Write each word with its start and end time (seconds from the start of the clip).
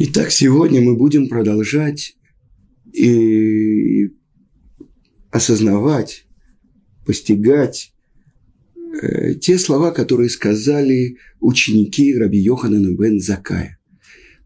Итак, 0.00 0.30
сегодня 0.30 0.80
мы 0.80 0.94
будем 0.94 1.28
продолжать 1.28 2.14
и 2.92 4.10
осознавать, 5.32 6.24
постигать 7.04 7.92
э, 9.02 9.34
те 9.34 9.58
слова, 9.58 9.90
которые 9.90 10.30
сказали 10.30 11.16
ученики 11.40 12.16
Раби 12.16 12.38
Йоханана 12.38 12.96
бен 12.96 13.18
Закая. 13.18 13.80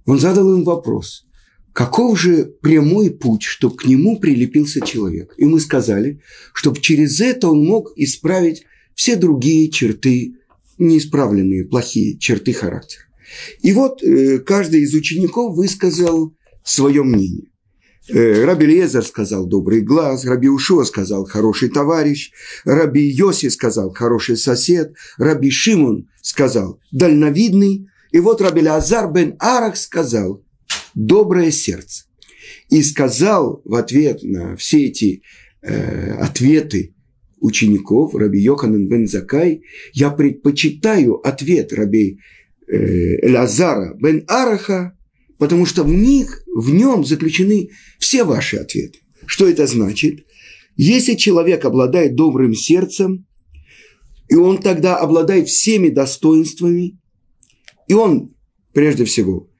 Он 0.06 0.18
задал 0.18 0.56
им 0.56 0.64
вопрос, 0.64 1.26
каков 1.74 2.18
же 2.18 2.46
прямой 2.62 3.10
путь, 3.10 3.42
чтобы 3.42 3.76
к 3.76 3.84
нему 3.84 4.18
прилепился 4.18 4.80
человек? 4.80 5.34
И 5.36 5.44
мы 5.44 5.60
сказали, 5.60 6.22
чтобы 6.54 6.80
через 6.80 7.20
это 7.20 7.48
он 7.48 7.62
мог 7.62 7.92
исправить 7.96 8.64
все 8.94 9.16
другие 9.16 9.70
черты, 9.70 10.34
неисправленные, 10.78 11.66
плохие 11.66 12.16
черты 12.16 12.54
характера. 12.54 13.04
И 13.60 13.72
вот 13.72 14.02
э, 14.02 14.38
каждый 14.38 14.82
из 14.82 14.94
учеников 14.94 15.56
высказал 15.56 16.34
свое 16.64 17.02
мнение. 17.02 17.52
Э, 18.08 18.44
Раби 18.44 18.66
Лезер 18.66 19.04
сказал 19.04 19.46
«добрый 19.46 19.80
глаз», 19.80 20.24
Раби 20.24 20.48
Ушуа 20.48 20.84
сказал 20.84 21.24
«хороший 21.24 21.68
товарищ», 21.68 22.32
Раби 22.64 23.02
Йоси 23.02 23.48
сказал 23.48 23.92
«хороший 23.92 24.36
сосед», 24.36 24.94
Раби 25.18 25.50
Шимон 25.50 26.08
сказал 26.20 26.80
«дальновидный», 26.90 27.88
и 28.10 28.18
вот 28.18 28.40
Раби 28.40 28.62
Лазар 28.62 29.10
бен 29.10 29.36
Арах 29.38 29.76
сказал 29.76 30.44
«доброе 30.94 31.52
сердце». 31.52 32.04
И 32.68 32.82
сказал 32.82 33.62
в 33.64 33.74
ответ 33.74 34.22
на 34.22 34.56
все 34.56 34.86
эти 34.86 35.22
э, 35.62 36.14
ответы 36.14 36.94
учеников 37.40 38.14
Раби 38.14 38.40
Йоханан 38.40 38.88
бен 38.88 39.06
Закай, 39.06 39.62
я 39.92 40.10
предпочитаю 40.10 41.16
ответ 41.26 41.72
Раби 41.72 42.18
Элазара 42.76 43.94
бен 43.94 44.24
Араха, 44.28 44.96
потому 45.38 45.66
что 45.66 45.84
в 45.84 45.92
них, 45.92 46.42
в 46.46 46.72
нем 46.72 47.04
заключены 47.04 47.70
все 47.98 48.24
ваши 48.24 48.56
ответы. 48.56 49.00
Что 49.26 49.48
это 49.48 49.66
значит? 49.66 50.26
Если 50.76 51.14
человек 51.14 51.64
обладает 51.64 52.14
добрым 52.14 52.54
сердцем, 52.54 53.26
и 54.28 54.34
он 54.34 54.58
тогда 54.58 54.96
обладает 54.96 55.48
всеми 55.48 55.88
достоинствами, 55.90 56.98
и 57.88 57.94
он, 57.94 58.34
прежде 58.72 59.04
всего, 59.04 59.50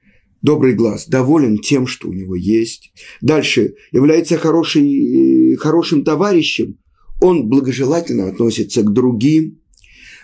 добрый 0.41 0.73
глаз, 0.73 1.07
доволен 1.07 1.59
тем, 1.59 1.85
что 1.85 2.09
у 2.09 2.13
него 2.13 2.35
есть. 2.35 2.91
Дальше 3.21 3.75
является 3.91 4.37
хороший, 4.37 5.53
э, 5.53 5.55
хорошим 5.57 6.03
товарищем, 6.03 6.79
он 7.21 7.47
благожелательно 7.47 8.27
относится 8.27 8.81
к 8.83 8.91
другим. 8.91 9.61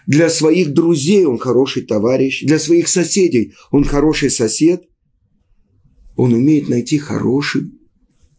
Для 0.09 0.31
своих 0.31 0.73
друзей 0.73 1.25
он 1.25 1.38
хороший 1.38 1.83
товарищ, 1.83 2.43
для 2.43 2.57
своих 2.57 2.88
соседей 2.88 3.53
он 3.69 3.83
хороший 3.83 4.31
сосед. 4.31 4.89
Он 6.15 6.33
умеет 6.33 6.67
найти 6.67 6.97
хороших 6.97 7.65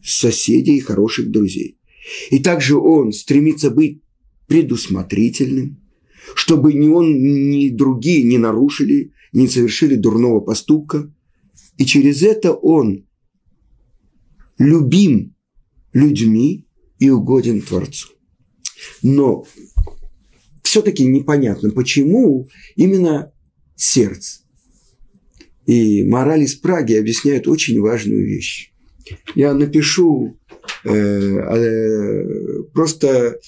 соседей 0.02 0.78
и 0.78 0.80
хороших 0.80 1.30
друзей. 1.30 1.78
И 2.30 2.40
также 2.40 2.76
он 2.76 3.12
стремится 3.12 3.70
быть 3.70 4.02
предусмотрительным, 4.48 5.80
чтобы 6.34 6.72
ни 6.72 6.88
он, 6.88 7.06
ни 7.22 7.68
другие 7.68 8.24
не 8.24 8.38
нарушили, 8.38 9.12
не 9.32 9.46
совершили 9.46 9.94
дурного 9.94 10.40
поступка. 10.40 11.14
И 11.76 11.86
через 11.86 12.24
это 12.24 12.52
он 12.52 13.06
любим 14.58 15.36
людьми 15.92 16.66
и 16.98 17.10
угоден 17.10 17.62
Творцу. 17.62 18.08
Но 19.04 19.46
все-таки 20.70 21.04
непонятно, 21.04 21.72
почему 21.72 22.48
именно 22.76 23.32
сердце. 23.74 24.42
И 25.66 26.04
мораль 26.04 26.42
из 26.42 26.54
Праги 26.54 26.94
объясняет 26.94 27.48
очень 27.48 27.80
важную 27.80 28.24
вещь. 28.24 28.72
Я 29.34 29.52
напишу 29.52 30.38
э, 30.84 30.88
э, 30.92 32.62
просто, 32.72 33.40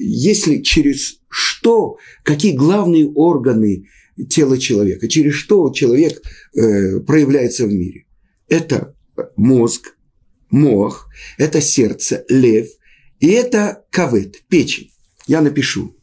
если 0.00 0.62
через 0.62 1.20
что, 1.28 1.96
какие 2.24 2.56
главные 2.56 3.08
органы 3.08 3.86
тела 4.28 4.58
человека, 4.58 5.06
через 5.06 5.34
что 5.34 5.70
человек 5.70 6.20
э, 6.56 6.98
проявляется 7.06 7.68
в 7.68 7.72
мире. 7.72 8.06
Это 8.48 8.96
мозг, 9.36 9.94
мох, 10.50 11.08
это 11.38 11.60
сердце, 11.60 12.24
лев, 12.28 12.66
и 13.20 13.28
это 13.28 13.84
кавет, 13.90 14.42
печень. 14.48 14.90
Я 15.30 15.42
напишу. 15.42 15.94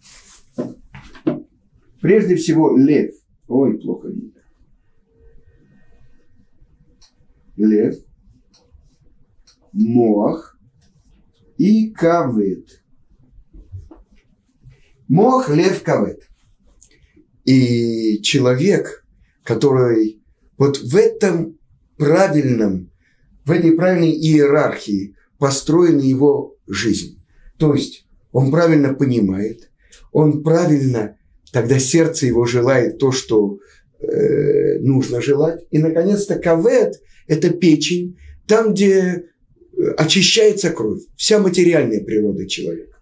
Прежде 2.07 2.37
всего, 2.37 2.77
лев. 2.77 3.13
Ой, 3.49 3.77
плохо 3.79 4.07
видно. 4.07 4.41
Лев, 7.57 7.97
мох 9.73 10.57
и 11.57 11.91
кавет. 11.91 12.81
Мох, 15.09 15.49
лев, 15.49 15.83
кавет. 15.83 16.29
И 17.43 18.21
человек, 18.21 19.05
который 19.43 20.23
вот 20.57 20.77
в 20.77 20.95
этом 20.95 21.59
правильном, 21.97 22.89
в 23.43 23.51
этой 23.51 23.73
правильной 23.73 24.13
иерархии 24.13 25.13
построена 25.39 25.99
его 25.99 26.55
жизнь. 26.67 27.21
То 27.57 27.73
есть 27.73 28.07
он 28.31 28.49
правильно 28.49 28.93
понимает, 28.93 29.69
он 30.13 30.41
правильно 30.41 31.16
Тогда 31.57 31.79
сердце 31.79 32.27
его 32.27 32.45
желает 32.45 32.99
то, 32.99 33.11
что 33.11 33.57
э, 33.97 34.77
нужно 34.77 35.21
желать. 35.21 35.65
И, 35.71 35.79
наконец-то, 35.79 36.37
кавет– 36.37 37.01
это 37.27 37.49
печень, 37.49 38.15
там, 38.45 38.75
где 38.75 38.91
э, 38.95 39.23
очищается 39.97 40.69
кровь, 40.69 41.01
вся 41.15 41.39
материальная 41.39 42.03
природа 42.03 42.47
человека. 42.47 42.95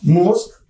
Мозг 0.00 0.64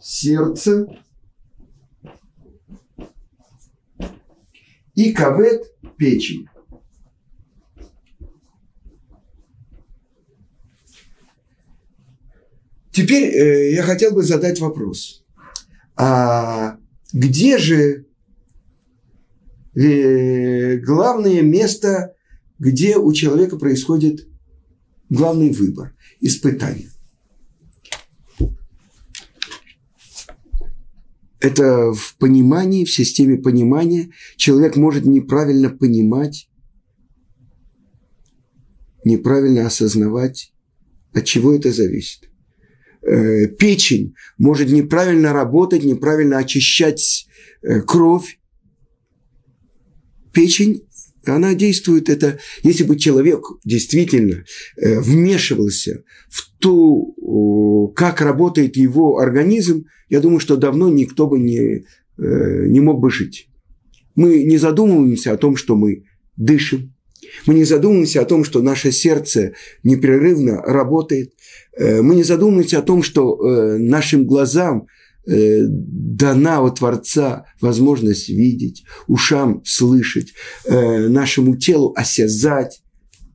сердце 0.00 0.86
и 4.94 5.12
кавет– 5.12 5.64
печень. 5.98 6.46
Теперь 12.96 13.24
э, 13.24 13.72
я 13.74 13.82
хотел 13.82 14.14
бы 14.14 14.22
задать 14.22 14.58
вопрос. 14.58 15.22
А 15.96 16.78
где 17.12 17.58
же 17.58 18.06
э, 19.74 20.78
главное 20.78 21.42
место, 21.42 22.14
где 22.58 22.96
у 22.96 23.12
человека 23.12 23.58
происходит 23.58 24.26
главный 25.10 25.50
выбор, 25.50 25.94
испытание? 26.22 26.88
Это 31.38 31.92
в 31.92 32.16
понимании, 32.16 32.86
в 32.86 32.90
системе 32.90 33.36
понимания. 33.36 34.08
Человек 34.38 34.76
может 34.76 35.04
неправильно 35.04 35.68
понимать, 35.68 36.48
неправильно 39.04 39.66
осознавать, 39.66 40.54
от 41.12 41.26
чего 41.26 41.54
это 41.54 41.70
зависит. 41.72 42.30
Э, 43.06 43.46
печень 43.46 44.14
может 44.36 44.68
неправильно 44.68 45.32
работать, 45.32 45.84
неправильно 45.84 46.38
очищать 46.38 47.28
э, 47.62 47.80
кровь. 47.82 48.40
Печень, 50.32 50.82
она 51.24 51.54
действует, 51.54 52.08
это, 52.08 52.40
если 52.64 52.82
бы 52.82 52.98
человек 52.98 53.44
действительно 53.64 54.44
э, 54.76 54.98
вмешивался 54.98 56.02
в 56.28 56.50
то, 56.58 57.92
как 57.94 58.20
работает 58.20 58.76
его 58.76 59.18
организм, 59.18 59.86
я 60.08 60.20
думаю, 60.20 60.40
что 60.40 60.56
давно 60.56 60.88
никто 60.88 61.28
бы 61.28 61.38
не, 61.38 61.84
не 62.18 62.80
мог 62.80 63.00
бы 63.00 63.10
жить. 63.10 63.48
Мы 64.16 64.42
не 64.42 64.58
задумываемся 64.58 65.32
о 65.32 65.36
том, 65.36 65.56
что 65.56 65.76
мы 65.76 66.04
дышим, 66.36 66.95
мы 67.46 67.54
не 67.54 67.64
задумываемся 67.64 68.22
о 68.22 68.24
том, 68.24 68.44
что 68.44 68.62
наше 68.62 68.92
сердце 68.92 69.52
непрерывно 69.82 70.62
работает. 70.62 71.32
Э, 71.76 72.02
мы 72.02 72.14
не 72.14 72.22
задумываемся 72.22 72.78
о 72.78 72.82
том, 72.82 73.02
что 73.02 73.36
э, 73.36 73.78
нашим 73.78 74.26
глазам 74.26 74.86
э, 75.26 75.60
дана 75.66 76.60
от 76.60 76.78
Творца 76.78 77.46
возможность 77.60 78.28
видеть, 78.28 78.84
ушам 79.06 79.62
слышать, 79.64 80.32
нашему 80.68 81.56
телу 81.56 81.92
осязать. 81.96 82.82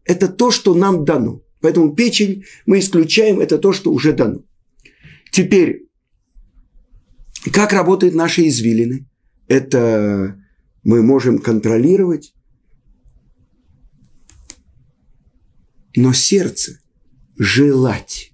Это 0.06 0.28
то, 0.28 0.52
что 0.52 0.74
нам 0.74 1.06
дано. 1.06 1.42
Поэтому 1.62 1.94
печень 1.94 2.44
мы 2.66 2.80
исключаем, 2.80 3.40
это 3.40 3.58
то, 3.58 3.72
что 3.72 3.92
уже 3.92 4.14
дано. 4.14 4.44
Теперь, 5.32 5.88
как 7.54 7.72
работают 7.74 8.16
наши 8.16 8.48
извилины? 8.48 9.08
Это 9.48 10.36
мы 10.84 11.04
можем 11.04 11.40
контролировать 11.40 12.34
но 15.96 16.14
сердце 16.14 16.80
желать. 17.38 18.32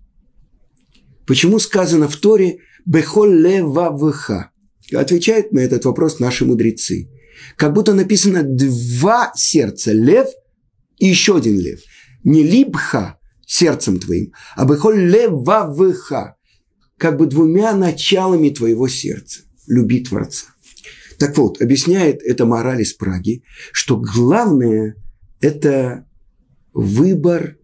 Почему 1.25 1.59
сказано 1.59 2.07
в 2.07 2.15
Торе 2.17 2.59
Бехоль 2.87 3.41
левавха. 3.41 4.51
Отвечают 4.93 5.51
на 5.51 5.59
этот 5.59 5.83
вопрос 5.83 6.19
наши 6.19 6.45
мудрецы. 6.45 7.09
Как 7.57 7.73
будто 7.73 7.93
написано 7.93 8.43
два 8.43 9.33
сердца, 9.35 9.91
лев 9.91 10.29
и 10.97 11.07
еще 11.07 11.35
один 11.35 11.59
лев. 11.59 11.81
Не 12.23 12.43
либха 12.43 13.19
сердцем 13.45 13.99
твоим, 13.99 14.31
а 14.55 14.65
бехоль 14.65 14.99
левавха. 14.99 16.37
Как 16.97 17.17
бы 17.17 17.25
двумя 17.25 17.75
началами 17.75 18.49
твоего 18.49 18.87
сердца. 18.87 19.41
Люби 19.67 19.99
Творца. 19.99 20.45
Так 21.19 21.37
вот, 21.37 21.61
объясняет 21.61 22.21
это 22.23 22.45
мораль 22.45 22.81
из 22.83 22.93
Праги, 22.93 23.43
что 23.73 23.97
главное– 23.97 24.95
это 25.41 26.06
выбор 26.77 27.57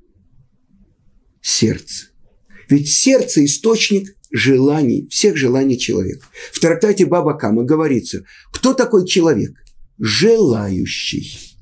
сердца. 1.39 2.07
Ведь 2.67 2.89
сердце– 2.89 3.45
источник 3.45 4.15
желаний, 4.31 5.07
всех 5.11 5.37
желаний 5.37 5.77
человека. 5.77 6.25
В 6.51 6.59
трактате 6.59 7.05
Баба 7.05 7.35
Кама 7.35 7.63
говорится, 7.63 8.25
кто 8.51 8.73
такой 8.73 9.05
человек? 9.05 9.51
Желающий. 9.99 11.59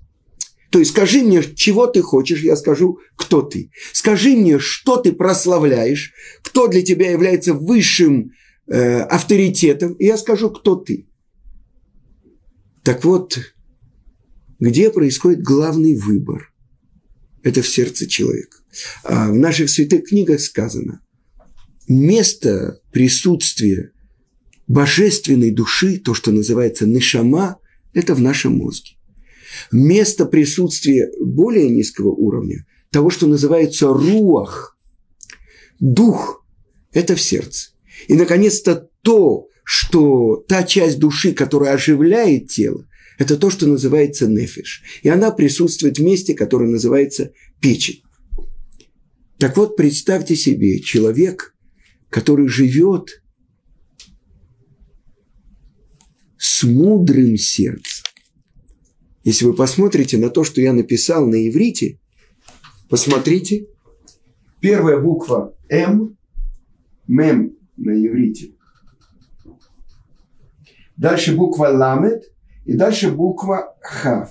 То 0.69 0.79
есть 0.79 0.91
скажи 0.91 1.23
мне, 1.23 1.43
чего 1.43 1.87
ты 1.87 2.01
хочешь, 2.01 2.41
я 2.41 2.55
скажу, 2.55 2.99
кто 3.17 3.41
ты. 3.41 3.69
Скажи 3.91 4.37
мне, 4.37 4.57
что 4.57 4.95
ты 4.95 5.11
прославляешь, 5.11 6.13
кто 6.43 6.67
для 6.67 6.81
тебя 6.81 7.11
является 7.11 7.53
высшим 7.53 8.31
э, 8.67 9.01
авторитетом, 9.01 9.91
и 9.95 10.05
я 10.05 10.17
скажу, 10.17 10.49
кто 10.51 10.77
ты. 10.77 11.09
Так 12.83 13.03
вот, 13.03 13.37
где 14.59 14.89
происходит 14.89 15.41
главный 15.41 15.95
выбор? 15.97 16.50
Это 17.43 17.61
в 17.61 17.67
сердце 17.67 18.07
человека. 18.07 18.57
А 19.03 19.29
в 19.29 19.35
наших 19.35 19.69
святых 19.69 20.05
книгах 20.05 20.39
сказано, 20.41 21.01
место 21.87 22.79
присутствия 22.91 23.91
божественной 24.67 25.51
души, 25.51 25.97
то, 25.97 26.13
что 26.13 26.31
называется 26.31 26.87
нишама, 26.87 27.57
это 27.93 28.15
в 28.15 28.21
нашем 28.21 28.57
мозге. 28.57 28.91
Место 29.71 30.25
присутствия 30.25 31.11
более 31.19 31.69
низкого 31.69 32.09
уровня, 32.09 32.65
того, 32.89 33.09
что 33.09 33.27
называется 33.27 33.87
руах, 33.87 34.77
дух, 35.79 36.45
это 36.93 37.15
в 37.15 37.21
сердце. 37.21 37.71
И, 38.07 38.13
наконец-то, 38.13 38.89
то, 39.01 39.47
что 39.63 40.43
та 40.47 40.63
часть 40.63 40.99
души, 40.99 41.33
которая 41.33 41.73
оживляет 41.73 42.49
тело, 42.49 42.87
это 43.21 43.37
то, 43.37 43.51
что 43.51 43.67
называется 43.67 44.27
нефиш. 44.27 44.81
И 45.03 45.09
она 45.09 45.29
присутствует 45.29 45.99
в 45.99 46.01
месте, 46.01 46.33
которое 46.33 46.67
называется 46.67 47.33
печень. 47.59 48.01
Так 49.37 49.55
вот, 49.57 49.77
представьте 49.77 50.35
себе, 50.35 50.79
человек, 50.79 51.55
который 52.09 52.47
живет 52.47 53.21
с 56.39 56.63
мудрым 56.63 57.37
сердцем. 57.37 58.05
Если 59.23 59.45
вы 59.45 59.53
посмотрите 59.53 60.17
на 60.17 60.31
то, 60.31 60.43
что 60.43 60.59
я 60.59 60.73
написал 60.73 61.27
на 61.27 61.47
иврите, 61.47 61.99
посмотрите, 62.89 63.67
первая 64.61 64.99
буква 64.99 65.55
М, 65.69 66.17
мем 67.07 67.55
на 67.77 67.91
иврите. 67.91 68.55
Дальше 70.97 71.35
буква 71.35 71.67
ламет 71.67 72.30
и 72.65 72.73
дальше 72.73 73.11
буква 73.11 73.75
хав. 73.81 74.29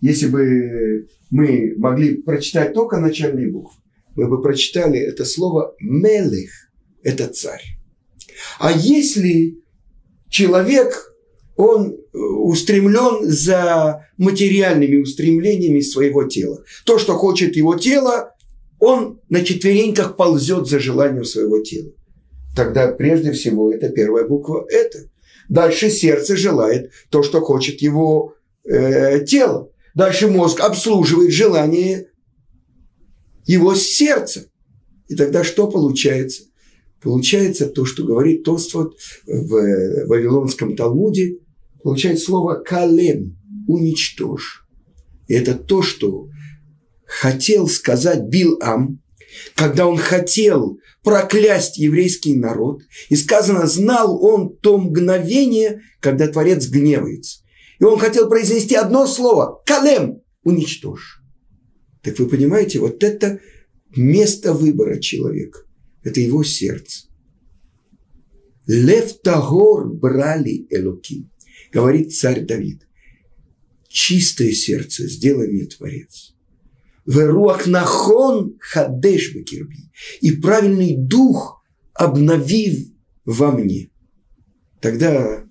Если 0.00 0.26
бы 0.26 1.08
мы 1.30 1.74
могли 1.78 2.16
прочитать 2.16 2.74
только 2.74 2.98
начальные 2.98 3.50
буквы, 3.50 3.76
мы 4.14 4.28
бы 4.28 4.42
прочитали 4.42 5.00
это 5.00 5.24
слово 5.24 5.74
«мелых»– 5.80 6.50
это 7.02 7.26
царь. 7.28 7.62
А 8.58 8.70
если 8.70 9.58
человек, 10.28 11.14
он 11.56 11.96
устремлен 12.12 13.28
за 13.28 14.06
материальными 14.18 15.00
устремлениями 15.00 15.80
своего 15.80 16.24
тела, 16.24 16.64
то, 16.84 16.98
что 16.98 17.14
хочет 17.14 17.56
его 17.56 17.76
тело, 17.76 18.34
он 18.78 19.20
на 19.28 19.44
четвереньках 19.44 20.16
ползет 20.16 20.66
за 20.66 20.78
желанием 20.78 21.24
своего 21.24 21.60
тела. 21.62 21.92
Тогда 22.54 22.88
прежде 22.88 23.32
всего 23.32 23.72
это 23.72 23.88
первая 23.88 24.28
буква 24.28 24.66
«это». 24.68 25.08
Дальше 25.48 25.90
сердце 25.90 26.36
желает 26.36 26.90
то, 27.10 27.22
что 27.22 27.40
хочет 27.40 27.80
его 27.80 28.34
э, 28.64 29.24
тело. 29.24 29.70
Дальше 29.94 30.28
мозг 30.28 30.60
обслуживает 30.60 31.32
желание 31.32 32.08
его 33.46 33.74
сердца. 33.74 34.46
И 35.08 35.14
тогда 35.14 35.44
что 35.44 35.70
получается? 35.70 36.44
Получается 37.02 37.66
то, 37.66 37.84
что 37.84 38.04
говорит 38.04 38.44
Тосфот 38.44 38.96
в 39.26 40.06
Вавилонском 40.06 40.74
Талмуде, 40.74 41.38
получает 41.82 42.18
слово 42.18 42.54
«калем»– 42.54 43.36
«уничтожь». 43.68 44.66
И 45.28 45.34
это 45.34 45.54
то, 45.54 45.82
что 45.82 46.28
хотел 47.06 47.68
сказать 47.68 48.24
Билам, 48.28 49.02
когда 49.54 49.86
он 49.86 49.96
хотел 49.96 50.78
проклясть 51.02 51.78
еврейский 51.78 52.34
народ, 52.34 52.82
и 53.08 53.16
сказано, 53.16 53.66
знал 53.66 54.22
он 54.24 54.56
то 54.56 54.78
мгновение, 54.78 55.82
когда 56.00 56.28
Творец 56.28 56.66
гневается. 56.68 57.40
И 57.78 57.84
он 57.84 57.98
хотел 57.98 58.28
произнести 58.28 58.74
одно 58.74 59.06
слово– 59.06 59.62
«калем»– 59.66 60.22
«уничтожь». 60.44 61.20
Так 62.02 62.18
вы 62.18 62.28
понимаете, 62.28 62.78
вот 62.80 63.02
это 63.02 63.40
место 63.96 64.52
выбора 64.52 64.98
человека. 64.98 65.60
Это 66.02 66.20
его 66.20 66.44
сердце. 66.44 67.06
Лев 68.66 69.20
Тагор 69.22 69.88
брали 69.88 70.66
Элоким. 70.70 71.30
Говорит 71.72 72.14
царь 72.14 72.44
Давид. 72.44 72.86
Чистое 73.88 74.52
сердце 74.52 75.08
сделай 75.08 75.48
мне 75.48 75.66
Творец. 75.66 76.33
Веруах 77.06 77.66
нахон 77.66 78.56
хадеш 78.60 79.34
бекирби. 79.34 79.90
И 80.20 80.32
правильный 80.32 80.96
дух 80.96 81.62
обновив 81.92 82.88
во 83.24 83.52
мне. 83.52 83.90
Тогда 84.80 85.44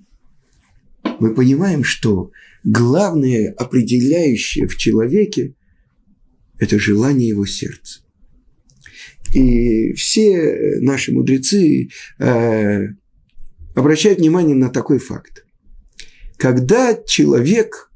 мы 1.19 1.33
понимаем, 1.33 1.83
что 1.83 2.31
главное 2.63 3.53
определяющее 3.57 4.67
в 4.67 4.77
человеке– 4.77 5.53
это 6.59 6.79
желание 6.79 7.29
его 7.29 7.45
сердца. 7.45 8.01
И 9.33 9.93
все 9.93 10.79
наши 10.81 11.11
мудрецы 11.11 11.89
э, 12.19 12.87
обращают 13.75 14.19
внимание 14.19 14.55
на 14.55 14.69
такой 14.69 14.99
факт. 14.99 15.45
Когда 16.37 16.93
человек 16.93 17.91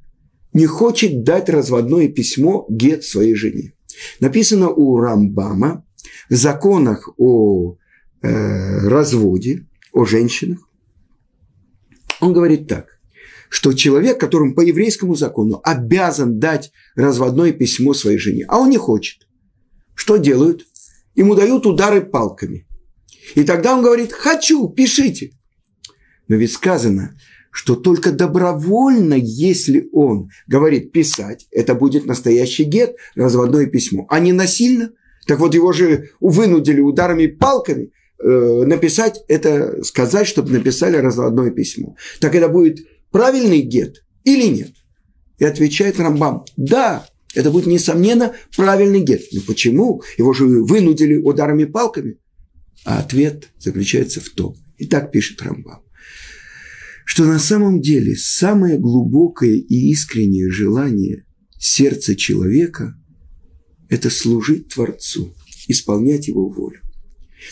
не 0.57 0.65
хочет 0.65 1.23
дать 1.23 1.49
разводное 1.49 2.07
письмо 2.07 2.65
гет 2.67 3.03
своей 3.03 3.35
жене. 3.35 3.73
Написано 4.19 4.69
у 4.69 4.97
Рамбама 4.97 5.85
в 6.31 6.35
законах 6.35 7.09
о 7.17 7.75
э, 8.23 8.87
разводе, 8.87 9.67
о 9.93 10.05
женщинах. 10.05 10.67
Он 12.19 12.33
говорит 12.33 12.67
так 12.67 12.97
что 13.49 13.71
человек, 13.71 14.19
которому 14.19 14.55
по 14.55 14.61
еврейскому 14.61 15.15
закону 15.15 15.61
обязан 15.63 16.39
дать 16.39 16.71
разводное 16.95 17.53
письмо 17.53 17.93
своей 17.93 18.17
жене, 18.17 18.45
а 18.49 18.57
он 18.57 18.69
не 18.69 18.77
хочет, 18.77 19.27
что 19.93 20.17
делают? 20.17 20.65
Ему 21.15 21.33
дают 21.33 21.65
удары 21.65 22.01
палками. 22.01 22.67
И 23.35 23.43
тогда 23.45 23.73
он 23.73 23.83
говорит, 23.83 24.11
хочу, 24.11 24.67
пишите. 24.67 25.31
Но 26.27 26.35
ведь 26.35 26.51
сказано, 26.51 27.17
что 27.57 27.75
только 27.75 28.11
добровольно, 28.11 29.15
если 29.15 29.89
он 29.91 30.29
говорит 30.45 30.91
писать, 30.91 31.47
это 31.49 31.73
будет 31.73 32.05
настоящий 32.05 32.65
гет, 32.65 32.97
разводное 33.15 33.65
письмо, 33.65 34.05
а 34.11 34.19
не 34.19 34.31
насильно. 34.31 34.91
Так 35.25 35.39
вот 35.39 35.55
его 35.55 35.73
же 35.73 36.11
вынудили 36.19 36.81
ударами 36.81 37.25
палками 37.25 37.89
э, 38.19 38.63
написать 38.63 39.23
это, 39.27 39.83
сказать, 39.83 40.27
чтобы 40.27 40.51
написали 40.51 40.97
разводное 40.97 41.49
письмо. 41.49 41.95
Так 42.19 42.35
это 42.35 42.47
будет 42.47 42.85
правильный 43.09 43.61
гет 43.61 44.03
или 44.23 44.45
нет? 44.45 44.73
И 45.39 45.43
отвечает 45.43 45.99
Рамбам, 45.99 46.45
да, 46.57 47.07
это 47.33 47.49
будет, 47.49 47.65
несомненно, 47.65 48.35
правильный 48.55 49.01
гет. 49.01 49.23
Но 49.31 49.41
почему? 49.47 50.03
Его 50.19 50.31
же 50.31 50.45
вынудили 50.45 51.15
ударами 51.15 51.65
палками. 51.65 52.19
А 52.85 52.99
ответ 52.99 53.49
заключается 53.57 54.21
в 54.21 54.29
том, 54.29 54.55
и 54.77 54.85
так 54.85 55.11
пишет 55.11 55.41
Рамбам, 55.41 55.81
что 57.07 57.23
на 57.23 57.39
самом 57.39 57.79
деле 57.79 58.17
самое 58.17 58.77
глубокое 58.77 59.53
и 59.53 59.91
искреннее 59.91 60.51
желание 60.51 61.25
сердца 61.57 62.17
человека– 62.17 62.95
это 63.89 64.09
служить 64.09 64.67
Творцу, 64.73 65.33
исполнять 65.69 66.27
его 66.27 66.49
волю. 66.49 66.81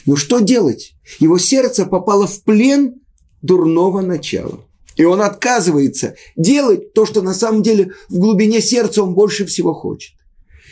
Но 0.05 0.17
что 0.17 0.41
делать? 0.41 0.97
Его 1.19 1.37
сердце 1.37 1.85
попало 1.85 2.27
в 2.27 2.43
плен 2.43 2.95
дурного 3.41 4.01
начала. 4.01 4.59
И 4.97 5.05
он 5.05 5.21
отказывается 5.21 6.15
делать 6.35 6.91
то, 6.91 7.05
что 7.05 7.21
на 7.21 7.33
самом 7.33 7.63
деле 7.63 7.93
в 8.09 8.17
глубине 8.17 8.59
сердца 8.59 9.03
он 9.03 9.13
больше 9.13 9.45
всего 9.45 9.73
хочет. 9.73 10.15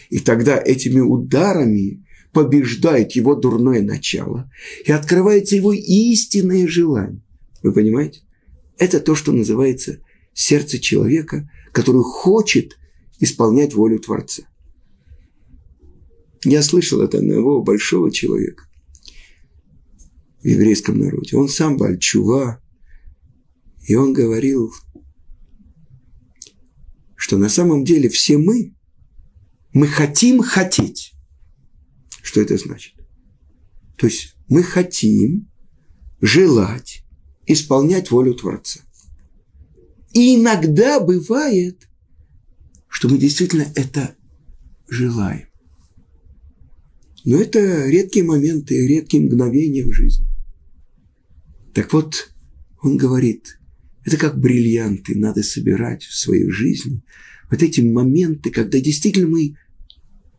И 0.09 0.19
тогда 0.19 0.61
этими 0.61 0.99
ударами 0.99 2.05
побеждает 2.33 3.13
его 3.13 3.33
дурное 3.35 3.81
начало 3.81 4.51
и 4.85 4.91
открывается 4.91 5.55
его 5.55 5.71
истинное 5.71 6.67
желание. 6.67 7.23
Вы 7.61 7.71
понимаете? 7.71 8.23
Это 8.77 8.99
то, 8.99 9.15
что 9.15 9.31
называется 9.31 10.01
сердце 10.33 10.79
человека, 10.79 11.49
который 11.71 12.03
хочет 12.03 12.77
исполнять 13.19 13.73
волю 13.73 13.99
Творца. 13.99 14.43
Я 16.43 16.61
слышал 16.61 17.01
от 17.01 17.15
одного 17.15 17.61
большого 17.61 18.11
человека 18.11 18.65
в 20.41 20.47
еврейском 20.47 20.99
народе. 20.99 21.37
Он 21.37 21.47
сам 21.47 21.77
Бальчува, 21.77 22.61
и 23.87 23.95
он 23.95 24.13
говорил, 24.13 24.73
что 27.15 27.37
на 27.37 27.47
самом 27.47 27.85
деле 27.85 28.09
все 28.09 28.37
мы, 28.37 28.75
мы 29.71 29.87
хотим 29.87 30.41
хотеть. 30.41 31.13
Что 32.21 32.41
это 32.41 32.57
значит? 32.57 32.93
То 33.97 34.07
есть 34.07 34.35
мы 34.49 34.63
хотим 34.63 35.49
желать 36.19 37.02
исполнять 37.45 38.11
волю 38.11 38.33
Творца. 38.35 38.81
И 40.13 40.35
иногда 40.35 40.99
бывает, 40.99 41.87
что 42.87 43.09
мы 43.09 43.17
действительно 43.17 43.65
это 43.75 44.15
желаем. 44.87 45.47
Но 47.25 47.37
это 47.37 47.87
редкие 47.87 48.25
моменты, 48.25 48.87
редкие 48.87 49.23
мгновения 49.23 49.85
в 49.85 49.91
жизни. 49.91 50.27
Так 51.73 51.91
вот, 51.93 52.29
он 52.81 52.97
говорит, 52.97 53.57
это 54.05 54.17
как 54.17 54.37
бриллианты, 54.37 55.17
надо 55.17 55.41
собирать 55.41 56.03
в 56.03 56.15
своей 56.15 56.49
жизни. 56.49 57.01
Вот 57.49 57.63
эти 57.63 57.81
моменты, 57.81 58.51
когда 58.51 58.79
действительно 58.79 59.27
мы 59.27 59.57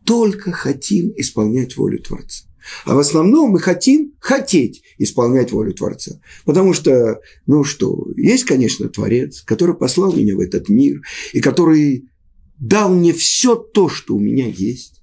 только 0.05 0.51
хотим 0.51 1.11
исполнять 1.17 1.75
волю 1.75 1.99
Творца. 1.99 2.45
А 2.85 2.95
в 2.95 2.99
основном 2.99 3.51
мы 3.51 3.59
хотим 3.59 4.13
хотеть 4.19 4.83
исполнять 4.97 5.51
волю 5.51 5.73
Творца. 5.73 6.19
Потому 6.45 6.73
что, 6.73 7.21
ну 7.45 7.63
что, 7.63 8.07
есть, 8.15 8.45
конечно, 8.45 8.89
Творец, 8.89 9.41
который 9.41 9.75
послал 9.75 10.13
меня 10.13 10.35
в 10.35 10.39
этот 10.39 10.69
мир, 10.69 11.01
и 11.33 11.41
который 11.41 12.09
дал 12.59 12.93
мне 12.93 13.13
все 13.13 13.55
то, 13.55 13.89
что 13.89 14.15
у 14.15 14.19
меня 14.19 14.47
есть. 14.47 15.01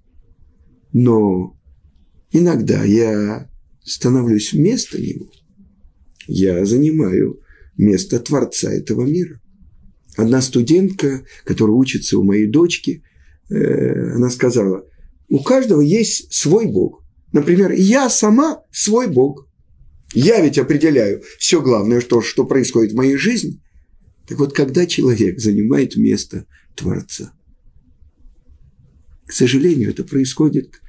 Но 0.93 1.57
иногда 2.31 2.85
я 2.85 3.51
становлюсь 3.85 4.53
вместо 4.53 5.01
него. 5.01 5.31
Я 6.27 6.65
занимаю 6.65 7.41
место 7.77 8.19
Творца 8.21 8.73
этого 8.73 9.05
мира. 9.05 9.41
Одна 10.17 10.41
студентка, 10.43 11.25
которая 11.45 11.75
учится 11.75 12.19
у 12.19 12.23
моей 12.23 12.47
дочки, 12.47 13.03
э, 13.51 14.15
она 14.15 14.31
сказала, 14.31 14.85
у 15.29 15.43
каждого 15.43 15.81
есть 15.81 16.33
свой 16.33 16.67
Бог. 16.67 17.02
Например, 17.33 17.73
я 17.73 18.09
сама 18.11 18.63
свой 18.71 19.09
Бог. 19.09 19.49
Я 20.15 20.41
ведь 20.43 20.59
определяю 20.59 21.23
все 21.39 21.63
главное, 21.63 22.01
что, 22.01 22.21
что 22.21 22.45
происходит 22.45 22.93
в 22.93 22.97
моей 22.97 23.17
жизни. 23.17 23.63
Так 24.29 24.39
вот, 24.39 24.53
когда 24.53 24.87
человек 24.87 25.41
занимает 25.41 25.97
место 25.97 26.47
Творца, 26.77 27.33
к 29.27 29.33
сожалению, 29.33 29.91
это 29.91 30.05
происходит 30.05 30.81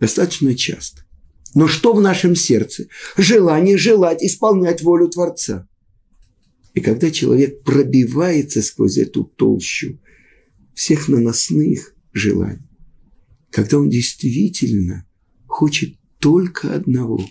достаточно 0.00 0.54
часто. 0.56 1.04
Но 1.54 1.68
что 1.68 1.92
в 1.92 2.00
нашем 2.00 2.34
сердце? 2.34 2.88
Желание 3.16 3.78
желать 3.78 4.22
исполнять 4.22 4.82
волю 4.82 5.08
Творца. 5.08 5.68
И 6.74 6.80
когда 6.80 7.12
человек 7.12 7.62
пробивается 7.62 8.60
сквозь 8.60 8.98
эту 8.98 9.22
толщу 9.22 10.00
всех 10.74 11.06
наносных 11.06 11.94
желаний, 12.12 12.68
когда 13.52 13.78
он 13.78 13.88
действительно 13.88 15.06
хочет 15.54 15.94
только 16.18 16.74
одного 16.74 17.24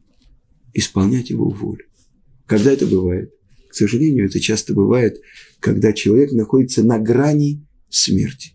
–исполнять 0.72 1.28
его 1.28 1.50
волю. 1.50 1.84
Когда 2.46 2.72
это 2.72 2.86
бывает? 2.86 3.34
К 3.68 3.74
сожалению, 3.74 4.24
это 4.24 4.40
часто 4.40 4.72
бывает, 4.72 5.20
когда 5.60 5.92
человек 5.92 6.32
находится 6.32 6.82
на 6.82 6.98
грани 6.98 7.66
смерти. 7.90 8.54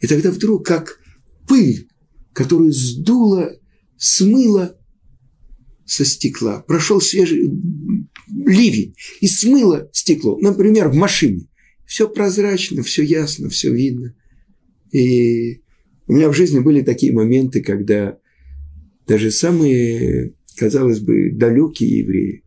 И 0.00 0.06
тогда 0.06 0.30
вдруг, 0.30 0.64
как 0.64 1.00
пыль, 1.46 1.90
которую 2.32 2.72
сдуло, 2.72 3.60
смыло 3.98 4.74
со 5.84 6.06
стекла, 6.06 6.60
прошел 6.62 7.02
свежий 7.02 7.50
ливень 8.28 8.96
и 9.20 9.26
смыло 9.26 9.90
стекло, 9.92 10.38
например, 10.38 10.88
в 10.88 10.94
машине. 10.94 11.46
Все 11.84 12.08
прозрачно, 12.08 12.82
все 12.82 13.02
ясно, 13.02 13.50
все 13.50 13.70
видно. 13.70 14.14
И 14.92 15.60
у 16.06 16.14
меня 16.14 16.30
в 16.30 16.34
жизни 16.34 16.60
были 16.60 16.80
такие 16.80 17.12
моменты, 17.12 17.60
когда 17.60 18.18
даже 19.06 19.30
самые, 19.30 20.34
казалось 20.56 21.00
бы, 21.00 21.30
далекие 21.32 21.98
евреи, 21.98 22.42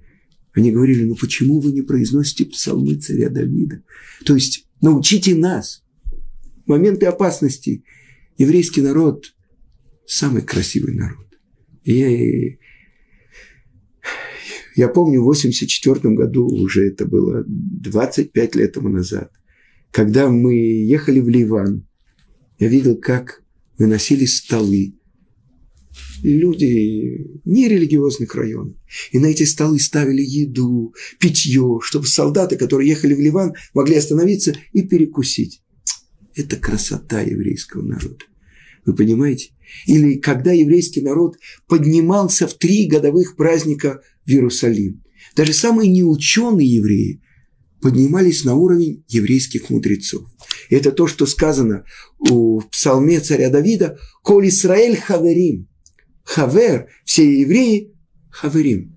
они 0.53 0.71
говорили, 0.71 1.03
ну 1.05 1.15
почему 1.15 1.59
вы 1.59 1.71
не 1.71 1.81
произносите 1.81 2.45
псалмы 2.45 2.95
царя 2.95 3.29
Давида? 3.29 3.83
То 4.25 4.35
есть 4.35 4.67
научите 4.81 5.35
нас. 5.35 5.83
В 6.65 6.69
моменты 6.69 7.05
опасности 7.05 7.83
еврейский 8.37 8.81
народ– 8.81 9.33
самый 10.09 10.41
красивый 10.41 10.95
народ. 10.95 11.27
И 11.83 11.93
я, 11.93 12.57
я 14.75 14.87
помню, 14.87 15.21
в 15.21 15.29
1984 15.29 16.15
году, 16.15 16.47
уже 16.47 16.87
это 16.87 17.05
было 17.05 17.43
25 17.47 18.55
лет 18.55 18.73
тому 18.73 18.89
назад, 18.89 19.31
когда 19.91 20.29
мы 20.29 20.55
ехали 20.55 21.19
в 21.19 21.29
Ливан, 21.29 21.87
я 22.57 22.67
видел, 22.67 22.97
как 22.97 23.43
выносили 23.77 24.25
столы. 24.25 24.95
Люди 26.21 27.39
нерелигиозных 27.45 28.35
районов. 28.35 28.75
И 29.11 29.19
на 29.19 29.27
эти 29.27 29.43
столы 29.43 29.79
ставили 29.79 30.21
еду, 30.21 30.93
питье, 31.19 31.79
чтобы 31.81 32.07
солдаты, 32.07 32.57
которые 32.57 32.89
ехали 32.89 33.13
в 33.13 33.19
Ливан, 33.19 33.53
могли 33.73 33.95
остановиться 33.95 34.55
и 34.73 34.81
перекусить. 34.81 35.61
Это 36.35 36.57
красота 36.57 37.21
еврейского 37.21 37.81
народа. 37.81 38.25
Вы 38.85 38.95
понимаете? 38.95 39.51
Или 39.85 40.15
когда 40.15 40.51
еврейский 40.51 41.01
народ 41.01 41.37
поднимался 41.67 42.47
в 42.47 42.53
три 42.55 42.87
годовых 42.87 43.35
праздника 43.35 44.01
в 44.25 44.29
Иерусалим. 44.29 45.03
Даже 45.35 45.53
самые 45.53 45.89
неученые 45.89 46.67
евреи 46.67 47.21
поднимались 47.81 48.43
на 48.43 48.55
уровень 48.55 49.05
еврейских 49.07 49.69
мудрецов. 49.69 50.27
Это 50.69 50.91
то, 50.91 51.07
что 51.07 51.25
сказано 51.25 51.85
в 52.19 52.61
псалме 52.71 53.19
царя 53.19 53.49
Давида 53.49 53.97
«Коль 54.23 54.49
Исраэль 54.49 54.97
хаверим». 54.97 55.68
Хавер, 56.29 56.87
все 57.05 57.41
евреи 57.41 57.91
хаверим, 58.29 58.95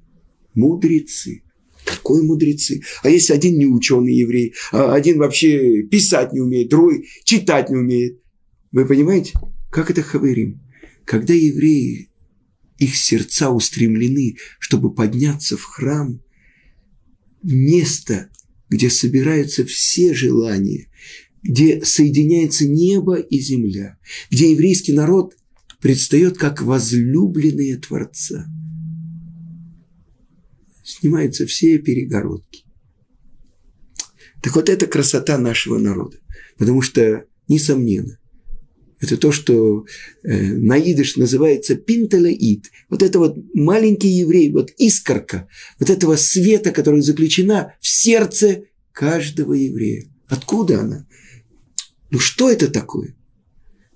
мудрецы. 0.53 1.43
Какой 1.83 2.23
мудрецы? 2.23 2.83
А 3.03 3.09
есть 3.09 3.31
один 3.31 3.57
неученый 3.57 4.15
еврей, 4.15 4.53
а 4.71 4.95
один 4.95 5.17
вообще 5.17 5.83
писать 5.85 6.35
не 6.35 6.41
умеет, 6.41 6.69
другой 6.69 7.09
читать 7.25 7.71
не 7.71 7.77
умеет. 7.77 8.21
Вы 8.71 8.85
понимаете, 8.85 9.33
как 9.71 9.91
это 9.91 10.03
хаверим? 10.03 10.61
Когда 11.07 11.33
евреи, 11.33 12.11
их 12.77 12.95
сердца 12.97 13.49
устремлены, 13.49 14.37
чтобы 14.59 14.95
подняться 14.95 15.57
в 15.57 15.63
храм, 15.63 16.21
место, 17.43 18.29
где 18.69 18.91
собираются 18.91 19.65
все 19.65 20.13
желания, 20.13 20.91
где 21.43 21.83
соединяется 21.83 22.69
небо 22.69 23.17
и 23.17 23.39
земля, 23.39 23.99
где 24.31 24.53
еврейский 24.53 24.93
народ 24.93 25.35
предстает 25.83 26.39
как 26.39 26.63
возлюбленные 26.63 27.77
Творца. 27.77 28.47
Снимаются 30.85 31.45
все 31.45 31.79
перегородки. 31.79 32.65
Так 34.41 34.55
вот, 34.55 34.69
это 34.69 34.87
красота 34.87 35.39
нашего 35.39 35.79
народа. 35.79 36.19
Потому 36.57 36.83
что, 36.83 37.27
несомненно, 37.49 38.19
это 39.01 39.17
то, 39.17 39.33
что 39.33 39.85
э, 40.23 40.53
на 40.53 40.79
идыш 40.79 41.17
называется 41.17 41.75
пинтелеид. 41.75 42.71
Вот 42.89 43.03
это 43.03 43.19
вот 43.19 43.37
маленький 43.53 44.09
еврей, 44.09 44.53
вот 44.53 44.71
искорка, 44.79 45.49
вот 45.81 45.91
этого 45.91 46.15
света, 46.15 46.71
которая 46.71 47.03
заключена 47.03 47.75
в 47.81 47.87
сердце 47.89 48.65
каждого 48.93 49.55
еврея. 49.55 50.07
Откуда 50.29 50.81
она? 50.81 51.09
Ну 52.11 52.21
что 52.21 52.49
это 52.51 52.71
такое? 52.71 53.17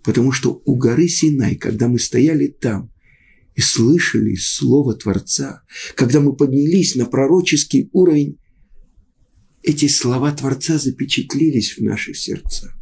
Потому 0.06 0.30
что 0.30 0.62
у 0.64 0.76
горы 0.76 1.08
Синай, 1.08 1.56
когда 1.56 1.88
мы 1.88 1.98
стояли 1.98 2.46
там 2.46 2.92
и 3.56 3.60
слышали 3.60 4.36
слово 4.36 4.94
Творца, 4.94 5.64
когда 5.96 6.20
мы 6.20 6.36
поднялись 6.36 6.94
на 6.94 7.06
пророческий 7.06 7.90
уровень, 7.92 8.38
эти 9.64 9.88
слова 9.88 10.30
Творца 10.30 10.78
запечатлились 10.78 11.76
в 11.76 11.82
наших 11.82 12.16
сердцах. 12.16 12.72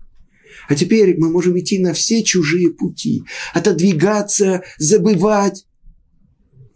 А 0.69 0.75
теперь 0.75 1.17
мы 1.19 1.31
можем 1.31 1.59
идти 1.59 1.79
на 1.79 1.95
все 1.95 2.23
чужие 2.23 2.71
пути, 2.71 3.23
отодвигаться, 3.55 4.63
забывать. 4.77 5.67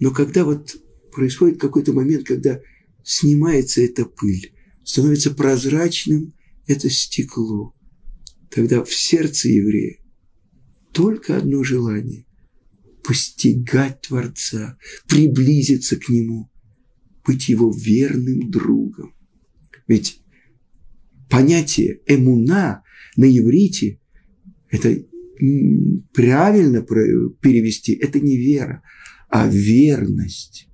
Но 0.01 0.13
когда 0.13 0.47
вот 0.47 0.77
происходит 1.13 1.61
какой-то 1.61 1.93
момент, 1.93 2.27
когда 2.27 2.59
снимается 3.05 3.83
эта 3.83 4.07
пыль, 4.07 4.55
становится 4.83 5.31
прозрачным 5.31 6.33
это 6.67 6.89
стекло, 6.89 7.75
тогда 8.51 8.83
в 8.83 8.95
сердце 8.95 9.51
еврея 9.51 9.99
только 10.99 11.37
одно 11.37 11.63
желание– 11.63 12.27
постигать 13.05 14.01
Творца, 14.01 14.77
приблизиться 15.07 15.97
к 15.97 16.09
Нему, 16.09 16.51
быть 17.25 17.49
Его 17.49 17.71
верным 17.71 18.51
другом. 18.51 19.15
Ведь 19.87 20.21
понятие 21.31 22.01
эмуна 22.09 22.83
на 23.17 23.27
иврите– 23.27 24.01
это 24.71 25.01
правильно 26.13 26.83
перевести, 26.83 27.93
это 27.93 28.19
не 28.19 28.37
вера, 28.37 28.83
а 29.29 29.47
верность. 29.47 30.68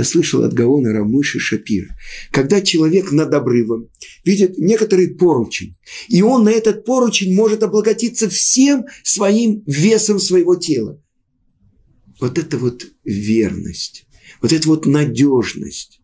Я 0.00 0.04
слышал 0.04 0.42
от 0.44 0.54
Гаона 0.54 0.94
Рамыши 0.94 1.38
Шапира. 1.38 1.94
Когда 2.30 2.62
человек 2.62 3.12
над 3.12 3.34
обрывом 3.34 3.90
видит 4.24 4.56
некоторый 4.56 5.08
поручень, 5.08 5.76
и 6.08 6.22
он 6.22 6.44
на 6.44 6.48
этот 6.48 6.86
поручень 6.86 7.34
может 7.34 7.62
облаготиться 7.62 8.30
всем 8.30 8.86
своим 9.02 9.62
весом 9.66 10.18
своего 10.18 10.56
тела. 10.56 10.98
Вот 12.18 12.38
это 12.38 12.56
вот 12.56 12.86
верность, 13.04 14.06
вот 14.40 14.54
это 14.54 14.68
вот 14.68 14.86
надежность. 14.86 16.00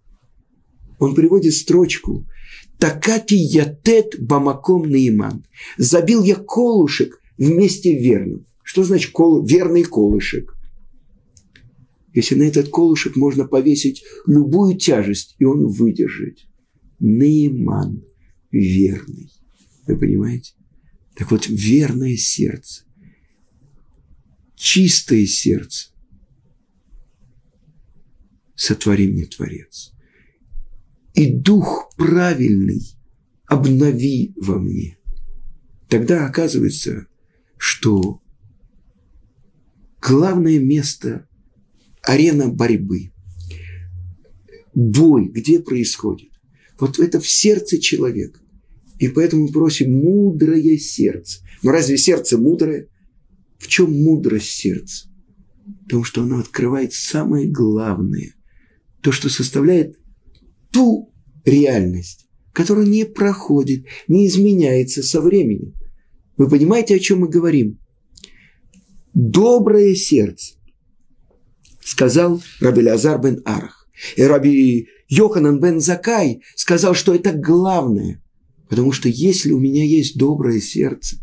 Он 0.98 1.14
приводит 1.14 1.54
строчку 1.54 2.26
«Такати 2.78 3.32
ятет 3.32 4.16
бамаком 4.18 4.90
наиман». 4.90 5.46
Забил 5.78 6.22
я 6.22 6.34
колышек 6.34 7.18
вместе 7.38 7.98
верным. 7.98 8.44
Что 8.62 8.84
значит 8.84 9.12
кол, 9.12 9.42
верный 9.42 9.84
колышек? 9.84 10.54
Если 12.16 12.34
на 12.34 12.44
этот 12.44 12.70
колышек 12.70 13.14
можно 13.14 13.46
повесить 13.46 14.02
любую 14.26 14.78
тяжесть, 14.78 15.36
и 15.38 15.44
он 15.44 15.66
выдержит. 15.66 16.46
Нейман, 16.98 18.06
верный. 18.50 19.30
Вы 19.86 19.98
понимаете? 19.98 20.54
Так 21.14 21.30
вот, 21.30 21.46
верное 21.46 22.16
сердце, 22.16 22.84
чистое 24.54 25.26
сердце, 25.26 25.90
сотвори 28.54 29.12
мне 29.12 29.26
Творец. 29.26 29.92
И 31.12 31.30
дух 31.30 31.92
правильный 31.98 32.80
обнови 33.46 34.32
во 34.36 34.58
мне. 34.58 34.96
Тогда 35.90 36.24
оказывается, 36.24 37.08
что 37.58 38.22
главное 40.00 40.58
место 40.58 41.28
арена 42.06 42.48
борьбы. 42.48 43.10
Бой, 44.74 45.28
где 45.28 45.58
происходит? 45.58 46.30
Вот 46.78 46.98
это 46.98 47.20
в 47.20 47.28
сердце 47.28 47.78
человека. 47.78 48.40
И 48.98 49.08
поэтому 49.08 49.46
мы 49.46 49.52
просим 49.52 49.92
мудрое 49.92 50.78
сердце. 50.78 51.40
Но 51.62 51.72
разве 51.72 51.98
сердце 51.98 52.38
мудрое? 52.38 52.88
В 53.58 53.66
чем 53.68 53.92
мудрость 54.02 54.50
сердца? 54.50 55.08
В 55.84 55.88
том, 55.88 56.04
что 56.04 56.22
оно 56.22 56.38
открывает 56.38 56.92
самое 56.92 57.48
главное. 57.48 58.34
То, 59.02 59.12
что 59.12 59.28
составляет 59.28 59.98
ту 60.72 61.12
реальность, 61.44 62.28
которая 62.52 62.86
не 62.86 63.04
проходит, 63.04 63.86
не 64.08 64.26
изменяется 64.26 65.02
со 65.02 65.20
временем. 65.20 65.74
Вы 66.36 66.48
понимаете, 66.48 66.96
о 66.96 66.98
чем 66.98 67.20
мы 67.20 67.28
говорим? 67.28 67.78
Доброе 69.14 69.94
сердце 69.94 70.55
сказал 71.86 72.42
Раби 72.60 72.82
Лазар 72.82 73.20
бен 73.20 73.40
Арах. 73.44 73.88
И 74.16 74.22
Раби 74.22 74.88
Йоханан 75.08 75.60
бен 75.60 75.80
Закай 75.80 76.42
сказал, 76.56 76.94
что 76.94 77.14
это 77.14 77.32
главное. 77.32 78.22
Потому 78.68 78.90
что 78.90 79.08
если 79.08 79.52
у 79.52 79.60
меня 79.60 79.84
есть 79.84 80.18
доброе 80.18 80.60
сердце, 80.60 81.18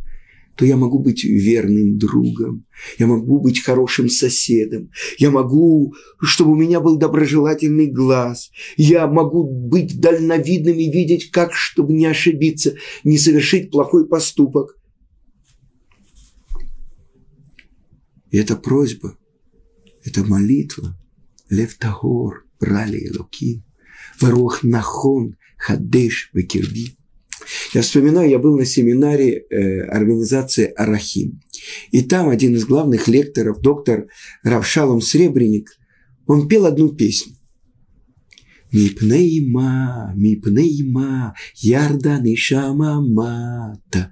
то 0.56 0.66
я 0.66 0.78
могу 0.78 1.00
быть 1.00 1.26
верным 1.26 1.98
другом, 1.98 2.66
я 2.98 3.08
могу 3.08 3.42
быть 3.42 3.60
хорошим 3.60 4.08
соседом, 4.08 4.92
я 5.18 5.32
могу, 5.32 5.96
чтобы 6.22 6.52
у 6.52 6.56
меня 6.56 6.80
был 6.80 6.98
доброжелательный 6.98 7.88
глаз, 7.88 8.52
я 8.78 9.08
могу 9.08 9.44
быть 9.44 10.00
дальновидным 10.00 10.78
и 10.78 10.92
видеть, 10.92 11.32
как, 11.32 11.54
чтобы 11.54 11.94
не 11.94 12.06
ошибиться, 12.06 12.76
не 13.04 13.18
совершить 13.18 13.72
плохой 13.72 14.08
поступок. 14.08 14.78
И 18.30 18.38
эта 18.38 18.56
просьба– 18.56 19.18
это 20.04 20.24
молитва. 20.24 20.98
Лев 21.50 21.76
Тагор, 21.76 22.46
брали 22.60 23.08
Элоким, 23.08 23.64
Варух 24.20 24.64
Нахон, 24.64 25.36
Хадеш, 25.58 26.32
Бекирби. 26.34 26.96
Я 27.74 27.82
вспоминаю, 27.82 28.30
я 28.30 28.40
был 28.40 28.58
на 28.58 28.66
семинаре 28.66 29.46
э, 29.50 29.82
организации 29.88 30.66
Арахим. 30.66 31.42
И 31.92 32.02
там 32.02 32.30
один 32.30 32.56
из 32.56 32.66
главных 32.66 33.08
лекторов, 33.08 33.62
доктор 33.62 34.08
Равшалом 34.44 35.02
Сребреник, 35.02 35.70
он 36.26 36.48
пел 36.48 36.66
одну 36.66 36.90
песню. 36.90 37.34
Мипнейма, 38.72 40.14
мипнейма, 40.16 41.36
ярда 41.56 42.20
нишама 42.20 43.02
мата. 43.02 44.12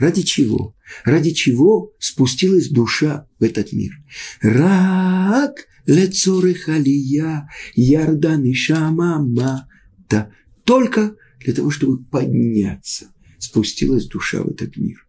Ради 0.00 0.22
чего? 0.22 0.74
Ради 1.04 1.32
чего 1.32 1.92
спустилась 1.98 2.70
душа 2.70 3.28
в 3.38 3.44
этот 3.44 3.72
мир? 3.74 3.92
Рак 4.40 5.66
лецоры 5.84 6.54
халия, 6.54 7.50
ярдан 7.74 8.44
и 8.44 8.54
шамамата. 8.54 10.34
Только 10.64 11.16
для 11.40 11.52
того, 11.52 11.70
чтобы 11.70 12.02
подняться, 12.02 13.12
спустилась 13.38 14.06
душа 14.06 14.42
в 14.42 14.48
этот 14.48 14.78
мир. 14.78 15.06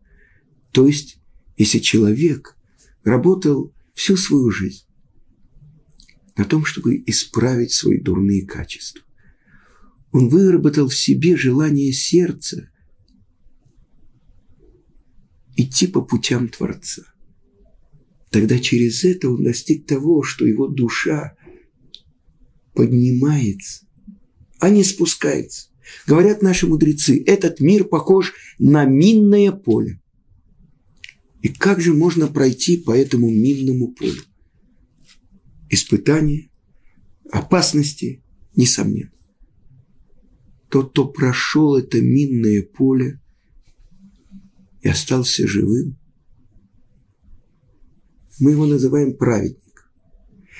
То 0.73 0.86
есть, 0.86 1.19
если 1.56 1.80
человек 1.80 2.58
работал 3.06 3.73
всю 3.93 4.17
свою 4.17 4.51
жизнь 4.51 4.84
на 6.36 6.43
том, 6.43 6.65
чтобы 6.65 7.01
исправить 7.06 7.71
свои 7.71 7.97
дурные 7.97 8.45
качества, 8.45 9.01
он 10.12 10.27
выработал 10.27 10.89
в 10.89 10.95
себе 10.95 11.38
желание 11.38 11.93
сердца 11.93 12.70
идти 15.62 15.88
по 15.88 16.02
путям 16.02 16.50
Творца. 16.50 17.04
Тогда 18.30 18.60
через 18.60 19.04
это 19.04 19.30
он 19.30 19.43
достиг 19.43 19.86
того, 19.86 20.24
что 20.24 20.45
его 20.45 20.67
душа 20.67 21.36
поднимается, 22.74 23.86
а 24.60 24.69
не 24.69 24.84
спускается. 24.84 25.69
Говорят 26.08 26.41
наши 26.41 26.67
мудрецы, 26.67 27.21
этот 27.26 27.60
мир 27.60 27.84
похож 27.84 28.34
на 28.60 28.86
минное 28.86 29.52
поле. 29.52 30.02
И 31.41 31.50
как 31.50 31.82
же 31.82 31.93
можно 31.93 32.28
пройти 32.28 32.78
по 32.78 32.95
этому 32.95 33.30
минному 33.30 33.93
полю? 33.93 34.21
Испытания, 35.69 36.50
опасности, 37.32 38.24
несомненно. 38.56 39.12
Тот, 40.69 40.91
кто 40.91 41.08
прошел 41.08 41.76
это 41.76 42.00
минное 42.00 42.62
поле, 42.62 43.20
и 44.82 44.89
остался 44.89 45.48
живым, 45.48 45.98
мы 48.39 48.52
его 48.52 48.65
называем 48.65 49.15
праведник. 49.15 49.62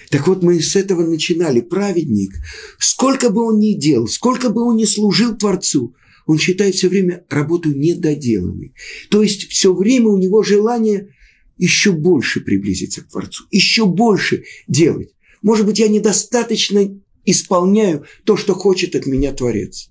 Так 0.10 0.28
вот, 0.28 0.44
мы 0.44 0.60
с 0.60 0.76
этого 0.76 1.06
начинали. 1.06 1.62
Праведник, 1.62 2.34
сколько 2.78 3.30
бы 3.30 3.44
он 3.44 3.60
ни 3.60 3.74
делал, 3.74 4.08
сколько 4.08 4.50
бы 4.50 4.64
он 4.64 4.76
ни 4.76 4.86
служил 4.86 5.36
Творцу, 5.36 5.96
он 6.26 6.38
считает 6.38 6.76
все 6.76 6.90
время 6.90 7.26
работу 7.30 7.72
недоделанной. 7.72 8.74
То 9.10 9.24
есть 9.24 9.50
все 9.50 9.74
время 9.74 10.08
у 10.08 10.18
него 10.18 10.44
желание 10.44 11.16
еще 11.58 11.92
больше 11.92 12.42
приблизиться 12.42 13.02
к 13.02 13.10
Творцу, 13.10 13.46
еще 13.52 13.86
больше 13.86 14.44
делать. 14.68 15.14
Может 15.42 15.66
быть, 15.66 15.80
я 15.80 15.88
недостаточно 15.88 17.02
исполняю 17.26 18.06
то, 18.26 18.38
что 18.38 18.54
хочет 18.54 18.96
от 18.96 19.06
меня 19.06 19.32
Творец. 19.32 19.90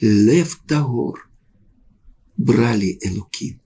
Лев 0.00 0.58
Тагор– 0.66 1.28
брали 2.36 2.98
Элуки. 3.02 3.60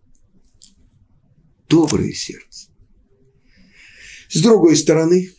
Доброе 1.69 2.13
сердце. 2.13 2.69
С 4.31 4.43
другой 4.43 4.77
стороны, 4.77 5.31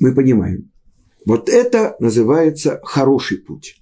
мы 0.00 0.14
понимаем, 0.14 0.70
вот 1.24 1.48
это 1.48 1.96
называется 2.00 2.80
хороший 2.82 3.38
путь. 3.38 3.80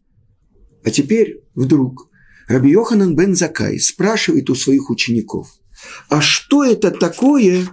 А 0.85 0.90
теперь 0.90 1.42
вдруг 1.54 2.11
Раби 2.48 2.70
Йоханан 2.70 3.16
бен 3.16 3.35
Закай 3.35 3.78
спрашивает 3.78 4.48
у 4.50 4.54
своих 4.54 4.90
учеников, 4.90 5.59
а 6.09 6.20
что 6.20 6.64
это 6.64 6.90
такое 6.90 7.68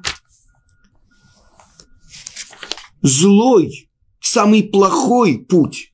злой, 3.02 3.90
самый 4.20 4.64
плохой 4.64 5.38
путь, 5.38 5.94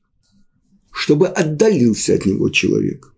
чтобы 0.90 1.28
отдалился 1.28 2.14
от 2.14 2.26
него 2.26 2.48
человек? 2.48 3.09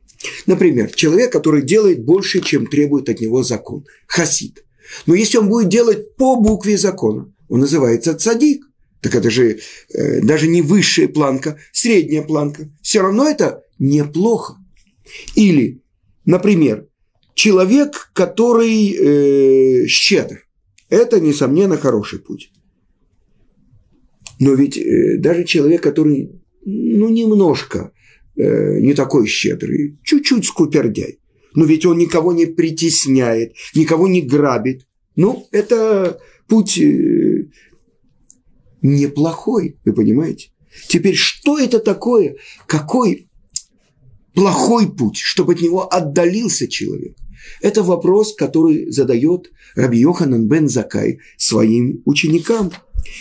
Например, 0.46 0.90
человек, 0.92 1.32
который 1.32 1.62
делает 1.62 2.04
больше, 2.04 2.40
чем 2.40 2.66
требует 2.66 3.08
от 3.08 3.20
него 3.20 3.42
закон. 3.42 3.84
Хасид. 4.06 4.64
Но 5.06 5.14
если 5.14 5.38
он 5.38 5.48
будет 5.48 5.68
делать 5.68 6.16
по 6.16 6.36
букве 6.36 6.76
закона, 6.76 7.32
он 7.48 7.60
называется 7.60 8.14
цадик. 8.14 8.64
Так 9.00 9.14
это 9.16 9.30
же 9.30 9.58
э, 9.92 10.20
даже 10.20 10.46
не 10.46 10.62
высшая 10.62 11.08
планка, 11.08 11.58
средняя 11.72 12.22
планка. 12.22 12.70
Все 12.82 13.00
равно 13.00 13.28
это 13.28 13.64
неплохо. 13.78 14.56
Или, 15.34 15.82
например, 16.24 16.86
человек, 17.34 18.10
который 18.12 18.92
э, 18.92 19.86
щедр. 19.86 20.46
Это, 20.88 21.20
несомненно, 21.20 21.76
хороший 21.76 22.20
путь. 22.20 22.52
Но 24.38 24.54
ведь 24.54 24.76
э, 24.76 25.18
даже 25.18 25.44
человек, 25.44 25.82
который, 25.82 26.40
ну, 26.64 27.08
немножко 27.08 27.92
э, 28.36 28.80
не 28.80 28.94
такой 28.94 29.26
щедрый, 29.26 29.98
чуть-чуть 30.02 30.44
скупердяй, 30.44 31.18
но 31.54 31.64
ведь 31.64 31.86
он 31.86 31.98
никого 31.98 32.32
не 32.32 32.46
притесняет, 32.46 33.54
никого 33.74 34.08
не 34.08 34.22
грабит. 34.22 34.86
Ну, 35.16 35.46
это 35.52 36.18
путь 36.48 36.78
э, 36.78 37.46
неплохой, 38.80 39.78
вы 39.84 39.92
понимаете? 39.92 40.50
Теперь, 40.88 41.14
что 41.14 41.58
это 41.58 41.78
такое? 41.78 42.36
Какой 42.66 43.28
плохой 44.34 44.90
путь, 44.90 45.18
чтобы 45.18 45.52
от 45.52 45.60
него 45.60 45.92
отдалился 45.92 46.66
человек? 46.68 47.16
Это 47.60 47.82
вопрос, 47.82 48.34
который 48.34 48.90
задает 48.90 49.50
Раби 49.74 49.98
Йоханан 49.98 50.48
бен 50.48 50.68
Закай 50.68 51.18
своим 51.36 52.02
ученикам. 52.04 52.72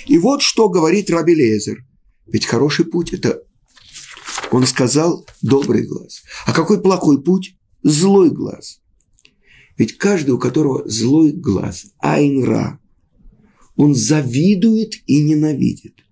И 0.08 0.18
вот 0.18 0.42
что 0.42 0.70
говорит 0.70 1.10
Раби 1.10 1.36
Лезер. 1.36 1.84
Ведь 2.28 2.46
хороший 2.46 2.86
путь– 2.86 3.14
это, 3.14 3.44
он 4.52 4.66
сказал, 4.68 5.26
добрый 5.42 5.88
глаз. 5.88 6.24
А 6.46 6.54
какой 6.54 6.82
плохой 6.82 7.24
путь? 7.24 7.56
Злой 7.84 8.30
глаз. 8.30 8.82
Ведь 9.78 9.98
каждый, 9.98 10.32
у 10.32 10.38
которого 10.38 10.88
злой 10.88 11.32
глаз, 11.32 11.86
айнра, 12.00 12.80
он 13.78 13.96
завидует 13.96 14.96
и 15.08 15.24
ненавидит. 15.24 16.04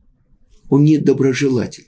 Он 0.69 0.85
недоброжелатель. 0.85 1.87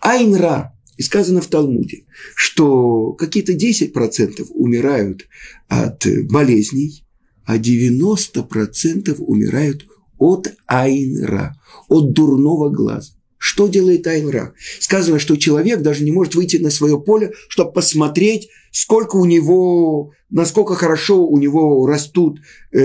Айнра, 0.00 0.74
и 0.98 1.02
сказано 1.02 1.40
в 1.40 1.48
Талмуде, 1.48 2.04
что 2.34 3.12
какие-то 3.14 3.54
10% 3.54 4.46
умирают 4.50 5.26
от 5.68 6.06
болезней, 6.30 7.04
а 7.44 7.58
90% 7.58 9.14
умирают 9.18 9.86
от 10.18 10.54
айнра, 10.66 11.60
от 11.88 12.12
дурного 12.12 12.68
глаза. 12.68 13.15
Что 13.46 13.68
делает 13.68 14.04
айнра? 14.08 14.54
Сказано, 14.80 15.20
что 15.20 15.36
человек 15.36 15.80
даже 15.80 16.02
не 16.02 16.10
может 16.10 16.34
выйти 16.34 16.56
на 16.56 16.68
свое 16.68 17.00
поле, 17.00 17.32
чтобы 17.48 17.72
посмотреть, 17.72 18.48
сколько 18.72 19.14
у 19.14 19.24
него, 19.24 20.10
насколько 20.30 20.74
хорошо 20.74 21.24
у 21.24 21.38
него 21.38 21.86
растут 21.86 22.40
э, 22.72 22.80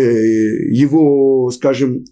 его, 0.72 1.50
скажем, 1.50 2.06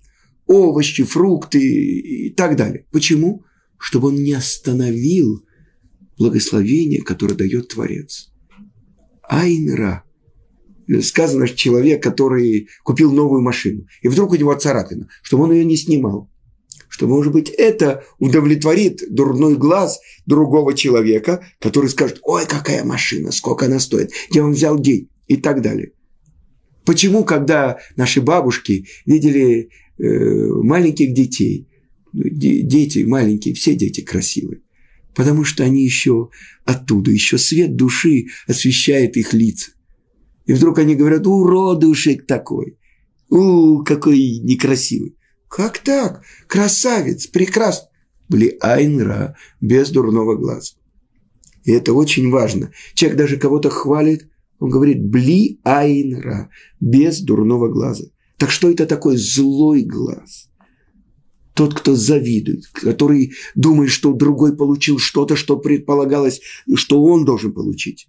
овощи, 0.47 1.03
фрукты 1.03 1.59
и 1.59 2.31
так 2.31 2.55
далее. 2.55 2.87
Почему? 2.91 3.45
Чтобы 3.77 4.07
он 4.07 4.15
не 4.15 4.33
остановил 4.33 5.45
благословение, 6.17 7.03
которое 7.03 7.35
дает 7.35 7.67
Творец. 7.67 8.31
Айнра. 9.29 10.03
Сказано, 11.03 11.45
что 11.45 11.55
человек, 11.55 12.01
который 12.01 12.67
купил 12.83 13.11
новую 13.11 13.43
машину, 13.43 13.85
и 14.01 14.07
вдруг 14.07 14.31
у 14.31 14.35
него 14.37 14.55
царапина, 14.55 15.07
чтобы 15.21 15.43
он 15.43 15.51
ее 15.51 15.65
не 15.65 15.77
снимал. 15.77 16.31
Что, 16.99 17.07
может 17.07 17.31
быть, 17.31 17.47
это 17.47 18.03
удовлетворит 18.17 19.01
дурной 19.09 19.55
глаз 19.55 20.01
другого 20.25 20.73
человека, 20.73 21.45
который 21.61 21.89
скажет, 21.89 22.19
ой, 22.23 22.43
какая 22.45 22.83
машина, 22.83 23.31
сколько 23.31 23.67
она 23.67 23.79
стоит, 23.79 24.11
где 24.29 24.41
он 24.41 24.51
взял 24.51 24.77
день 24.77 25.09
и 25.25 25.37
так 25.37 25.61
далее. 25.61 25.93
Почему, 26.85 27.23
когда 27.23 27.77
наши 27.95 28.19
бабушки 28.19 28.85
видели 29.05 29.69
э, 29.97 30.47
маленьких 30.51 31.13
детей, 31.13 31.69
дети 32.11 33.05
маленькие, 33.05 33.53
все 33.53 33.75
дети 33.75 34.01
красивые, 34.01 34.59
потому 35.15 35.45
что 35.45 35.63
они 35.63 35.85
еще 35.85 36.31
оттуда, 36.65 37.11
еще 37.11 37.37
свет 37.37 37.77
души 37.77 38.25
освещает 38.45 39.15
их 39.15 39.31
лица. 39.31 39.71
И 40.47 40.51
вдруг 40.51 40.79
они 40.79 40.95
говорят, 40.95 41.25
уродушек 41.25 42.27
такой, 42.27 42.77
у, 43.29 43.85
какой 43.85 44.39
некрасивый. 44.39 45.15
Как 45.49 45.79
так? 45.79 46.23
Красавец, 46.47 47.27
прекрасный. 47.27 47.89
Были 48.29 48.57
айнра, 48.61 49.35
без 49.59 49.89
дурного 49.89 50.35
глаза. 50.35 50.75
И 51.63 51.71
это 51.71 51.93
очень 51.93 52.29
важно. 52.29 52.71
Человек 52.93 53.17
даже 53.17 53.37
кого-то 53.37 53.69
хвалит, 53.69 54.29
он 54.59 54.69
говорит 54.69 55.03
«бли 55.03 55.59
айнра», 55.63 56.49
без 56.79 57.21
дурного 57.21 57.69
глаза. 57.69 58.05
Так 58.37 58.51
что 58.51 58.69
это 58.69 58.85
такое 58.85 59.17
злой 59.17 59.83
глаз? 59.83 60.49
тот, 61.59 61.73
кто 61.73 61.93
завидует, 61.93 62.67
который 62.67 63.33
думает, 63.53 63.91
что 63.91 64.13
другой 64.13 64.55
получил 64.55 64.97
что-то, 64.97 65.35
что 65.35 65.57
предполагалось, 65.57 66.39
что 66.75 67.03
он 67.03 67.25
должен 67.25 67.51
получить. 67.51 68.07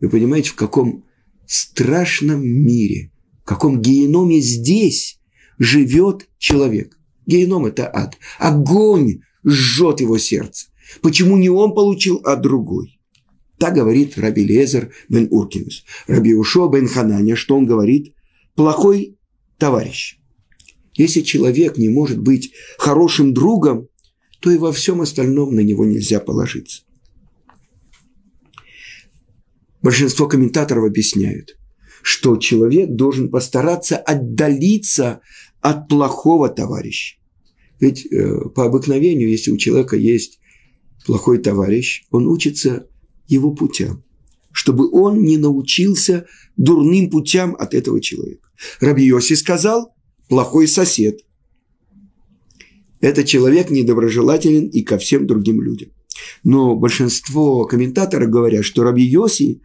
Вы 0.00 0.08
понимаете, 0.08 0.50
в 0.50 0.56
каком 0.56 1.04
страшном 1.46 2.42
мире, 2.44 3.12
в 3.44 3.44
каком 3.44 3.80
геноме 3.80 4.40
здесь 4.40 5.20
живет 5.62 6.28
человек. 6.38 6.98
Геном– 7.26 7.66
это 7.66 7.88
ад. 7.92 8.16
Огонь 8.38 9.20
жжет 9.44 10.00
его 10.00 10.18
сердце. 10.18 10.68
Почему 11.00 11.36
не 11.36 11.48
он 11.48 11.74
получил, 11.74 12.20
а 12.24 12.36
другой? 12.36 12.98
Так 13.58 13.74
говорит 13.74 14.18
Раби 14.18 14.44
Лезер 14.44 14.92
бен 15.08 15.28
Уркинус. 15.30 15.84
Раби 16.06 16.34
Ушо 16.34 16.68
бен 16.68 16.88
Хананя, 16.88 17.36
что 17.36 17.56
он 17.56 17.66
говорит? 17.66 18.14
Плохой 18.54 19.16
товарищ– 19.58 20.18
если 20.94 21.22
человек 21.22 21.78
не 21.78 21.88
может 21.88 22.18
быть 22.18 22.52
хорошим 22.78 23.32
другом, 23.32 23.88
то 24.40 24.50
и 24.50 24.58
во 24.58 24.72
всем 24.72 25.00
остальном 25.00 25.54
на 25.54 25.60
него 25.60 25.84
нельзя 25.84 26.20
положиться. 26.20 26.82
Большинство 29.80 30.28
комментаторов 30.28 30.84
объясняют, 30.84 31.56
что 32.02 32.36
человек 32.36 32.90
должен 32.90 33.30
постараться 33.30 33.96
отдалиться 33.96 35.20
от 35.62 35.88
плохого 35.88 36.48
товарища. 36.50 37.16
Ведь 37.80 38.04
э, 38.06 38.48
по 38.54 38.66
обыкновению, 38.66 39.30
если 39.30 39.50
у 39.50 39.56
человека 39.56 39.96
есть 39.96 40.40
плохой 41.06 41.38
товарищ, 41.38 42.04
он 42.10 42.26
учится 42.26 42.86
его 43.26 43.54
путям, 43.54 44.04
чтобы 44.52 44.90
он 44.90 45.22
не 45.22 45.38
научился 45.38 46.26
дурным 46.56 47.10
путям 47.10 47.56
от 47.58 47.74
этого 47.74 48.00
человека. 48.00 48.48
Раби 48.80 49.04
Йоси 49.04 49.34
сказал, 49.34 49.94
плохой 50.28 50.68
сосед. 50.68 51.20
Этот 53.00 53.26
человек 53.26 53.70
недоброжелателен 53.70 54.66
и 54.68 54.82
ко 54.82 54.98
всем 54.98 55.26
другим 55.26 55.60
людям. 55.60 55.90
Но 56.44 56.76
большинство 56.76 57.64
комментаторов 57.64 58.30
говорят, 58.30 58.64
что 58.64 58.82
Раби 58.82 59.02
Йоси 59.02 59.62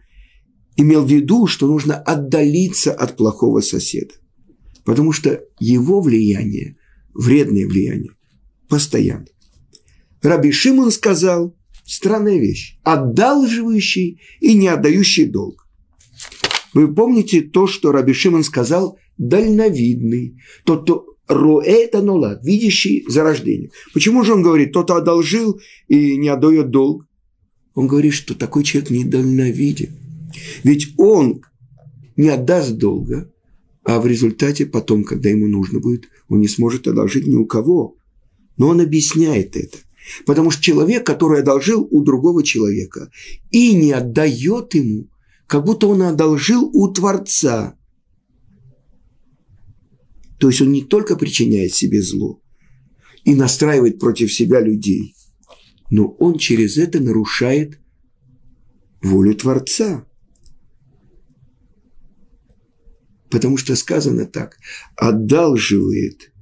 имел 0.76 1.04
в 1.04 1.10
виду, 1.10 1.46
что 1.46 1.66
нужно 1.66 1.96
отдалиться 1.96 2.92
от 2.92 3.16
плохого 3.16 3.60
соседа. 3.60 4.14
Потому 4.88 5.12
что 5.12 5.44
его 5.60 6.00
влияние, 6.00 6.78
вредное 7.12 7.66
влияние, 7.66 8.12
постоянно. 8.70 9.26
Раби 10.22 10.50
Шимон 10.50 10.90
сказал, 10.90 11.54
странная 11.84 12.38
вещь, 12.38 12.78
отдалживающий 12.84 14.18
и 14.40 14.54
не 14.54 14.68
отдающий 14.68 15.26
долг. 15.26 15.68
Вы 16.72 16.94
помните 16.94 17.42
то, 17.42 17.66
что 17.66 17.92
Раби 17.92 18.14
Шимон 18.14 18.42
сказал 18.42 18.98
дальновидный, 19.18 20.38
тот, 20.64 20.84
кто 20.84 21.04
роэта 21.26 22.00
нола, 22.00 22.40
видящий 22.42 23.04
зарождение. 23.06 23.70
Почему 23.92 24.24
же 24.24 24.32
он 24.32 24.42
говорит, 24.42 24.72
тот 24.72 24.90
одолжил 24.90 25.60
и 25.88 26.16
не 26.16 26.28
отдает 26.28 26.70
долг? 26.70 27.06
Он 27.74 27.88
говорит, 27.88 28.14
что 28.14 28.34
такой 28.34 28.64
человек 28.64 28.88
не 28.88 29.04
дальновиден. 29.04 29.90
Ведь 30.64 30.94
он 30.96 31.42
не 32.16 32.30
отдаст 32.30 32.78
долга, 32.78 33.30
а 33.88 34.00
в 34.00 34.06
результате 34.06 34.66
потом, 34.66 35.02
когда 35.02 35.30
ему 35.30 35.46
нужно 35.46 35.80
будет, 35.80 36.10
он 36.28 36.40
не 36.40 36.48
сможет 36.48 36.86
одолжить 36.86 37.26
ни 37.26 37.36
у 37.36 37.46
кого. 37.46 37.96
Но 38.58 38.68
он 38.68 38.82
объясняет 38.82 39.56
это. 39.56 39.78
Потому 40.26 40.50
что 40.50 40.62
человек, 40.62 41.06
который 41.06 41.40
одолжил 41.40 41.88
у 41.90 42.02
другого 42.02 42.42
человека 42.42 43.10
и 43.50 43.74
не 43.74 43.92
отдает 43.92 44.74
ему, 44.74 45.08
как 45.46 45.64
будто 45.64 45.86
он 45.86 46.02
одолжил 46.02 46.68
у 46.70 46.92
Творца. 46.92 47.78
То 50.38 50.48
есть 50.50 50.60
он 50.60 50.70
не 50.70 50.82
только 50.82 51.16
причиняет 51.16 51.72
себе 51.72 52.02
зло 52.02 52.42
и 53.24 53.34
настраивает 53.34 53.98
против 53.98 54.30
себя 54.30 54.60
людей, 54.60 55.14
но 55.90 56.08
он 56.18 56.36
через 56.36 56.76
это 56.76 57.00
нарушает 57.00 57.80
волю 59.00 59.34
Творца. 59.34 60.06
Потому 63.30 63.56
что 63.56 63.76
сказано 63.76 64.26
так, 64.26 64.56
одалживает 64.96 66.32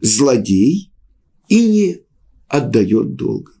злодей 0.00 0.92
и 1.48 1.66
не 1.66 2.02
отдает 2.48 3.14
долга. 3.14 3.52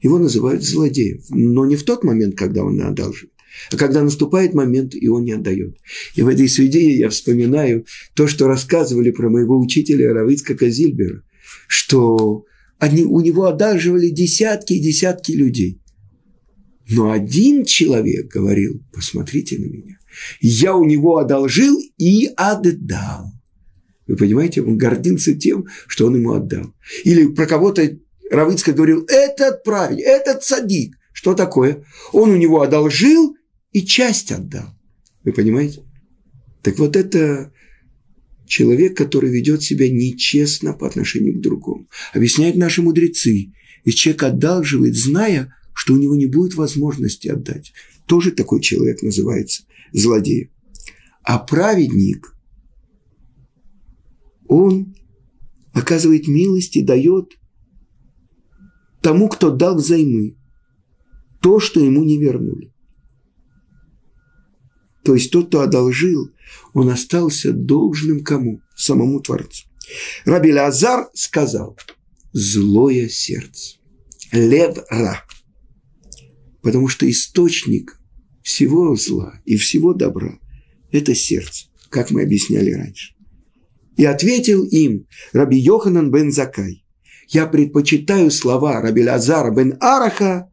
Его 0.00 0.18
называют 0.18 0.62
злодеем, 0.62 1.22
но 1.30 1.64
не 1.64 1.76
в 1.76 1.84
тот 1.84 2.04
момент, 2.04 2.36
когда 2.36 2.62
он 2.62 2.80
одалживает, 2.80 3.32
а 3.72 3.76
когда 3.76 4.02
наступает 4.02 4.52
момент, 4.52 4.94
и 4.94 5.08
он 5.08 5.24
не 5.24 5.32
отдает. 5.32 5.78
И 6.14 6.22
в 6.22 6.28
этой 6.28 6.48
связи 6.48 6.98
я 6.98 7.08
вспоминаю 7.08 7.86
то, 8.14 8.26
что 8.26 8.46
рассказывали 8.46 9.10
про 9.10 9.30
моего 9.30 9.58
учителя 9.58 10.12
Равицка 10.12 10.54
Казильбера, 10.54 11.22
что 11.68 12.44
они, 12.78 13.04
у 13.04 13.20
него 13.20 13.46
одалживали 13.46 14.10
десятки 14.10 14.74
и 14.74 14.80
десятки 14.80 15.32
людей. 15.32 15.80
Но 16.90 17.10
один 17.10 17.64
человек 17.64 18.30
говорил, 18.30 18.82
посмотрите 18.92 19.58
на 19.58 19.64
меня, 19.64 19.98
Я 20.40 20.74
у 20.74 20.84
него 20.84 21.18
одолжил 21.18 21.78
и 21.98 22.30
отдал. 22.36 23.32
Вы 24.06 24.16
понимаете, 24.16 24.62
он 24.62 24.76
гордился 24.76 25.34
тем, 25.34 25.66
что 25.86 26.06
он 26.06 26.16
ему 26.16 26.32
отдал. 26.32 26.74
Или 27.04 27.26
про 27.26 27.46
кого-то 27.46 27.98
Равыцкий 28.30 28.72
говорил, 28.72 29.04
этот 29.08 29.62
праведник, 29.64 30.04
этот 30.04 30.42
садик. 30.42 30.96
Что 31.12 31.34
такое? 31.34 31.84
Он 32.12 32.30
у 32.30 32.36
него 32.36 32.62
одолжил 32.62 33.36
и 33.72 33.82
часть 33.82 34.32
отдал. 34.32 34.74
Вы 35.22 35.32
понимаете? 35.32 35.82
Так 36.62 36.78
вот 36.78 36.96
это 36.96 37.52
человек, 38.46 38.96
который 38.96 39.30
ведет 39.30 39.62
себя 39.62 39.88
нечестно 39.88 40.72
по 40.72 40.86
отношению 40.86 41.38
к 41.38 41.42
другому. 41.42 41.88
Объясняют 42.12 42.56
наши 42.56 42.82
мудрецы. 42.82 43.52
И 43.84 43.90
человек 43.90 44.22
одалживает, 44.22 44.96
зная, 44.96 45.54
что 45.74 45.94
у 45.94 45.98
него 45.98 46.16
не 46.16 46.26
будет 46.26 46.54
возможности 46.54 47.28
отдать. 47.28 47.72
Тоже 48.06 48.32
такой 48.32 48.60
человек 48.60 49.02
называется 49.02 49.64
злодеем. 49.94 50.50
А 51.22 51.38
праведник, 51.38 52.36
он 54.46 54.94
оказывает 55.72 56.28
милость 56.28 56.76
и 56.76 56.82
дает 56.82 57.32
тому, 59.00 59.28
кто 59.28 59.50
дал 59.50 59.76
взаймы, 59.76 60.36
то, 61.40 61.60
что 61.60 61.80
ему 61.80 62.04
не 62.04 62.18
вернули. 62.18 62.72
То 65.04 65.14
есть 65.14 65.30
тот, 65.30 65.48
кто 65.48 65.60
одолжил, 65.60 66.30
он 66.72 66.88
остался 66.88 67.52
должным 67.52 68.24
кому? 68.24 68.62
Самому 68.74 69.20
Творцу. 69.20 69.66
Раби 70.24 70.52
Лазар 70.52 71.08
сказал, 71.14 71.78
злое 72.32 73.08
сердце, 73.08 73.76
лев 74.32 74.78
ра. 74.88 75.22
Потому 76.62 76.88
что 76.88 77.08
источник 77.08 78.00
всего 78.44 78.94
зла 78.94 79.40
и 79.46 79.56
всего 79.56 79.94
добра– 79.94 80.38
это 80.92 81.14
сердце, 81.14 81.66
как 81.88 82.10
мы 82.10 82.22
объясняли 82.22 82.70
раньше. 82.70 83.14
И 83.96 84.04
ответил 84.04 84.64
им 84.64 85.06
Раби 85.32 85.58
Йоханан 85.58 86.10
бен 86.12 86.30
Закай, 86.30 86.84
я 87.28 87.46
предпочитаю 87.46 88.30
слова 88.30 88.80
Раби 88.80 89.02
Лазара 89.02 89.50
бен 89.50 89.76
Араха 89.80 90.52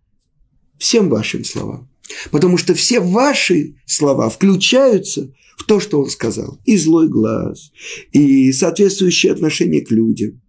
всем 0.79 1.09
вашим 1.09 1.43
словам. 1.43 1.91
Потому 2.31 2.57
что 2.57 2.73
все 2.73 3.01
ваши 3.01 3.75
слова 3.85 4.29
включаются 4.29 5.31
в 5.57 5.65
то, 5.65 5.79
что 5.79 6.01
он 6.01 6.09
сказал. 6.09 6.59
И 6.65 6.77
злой 6.77 7.09
глаз, 7.09 7.71
и 8.13 8.51
соответствующее 8.53 9.33
отношение 9.33 9.81
к 9.81 9.91
людям. 9.91 10.41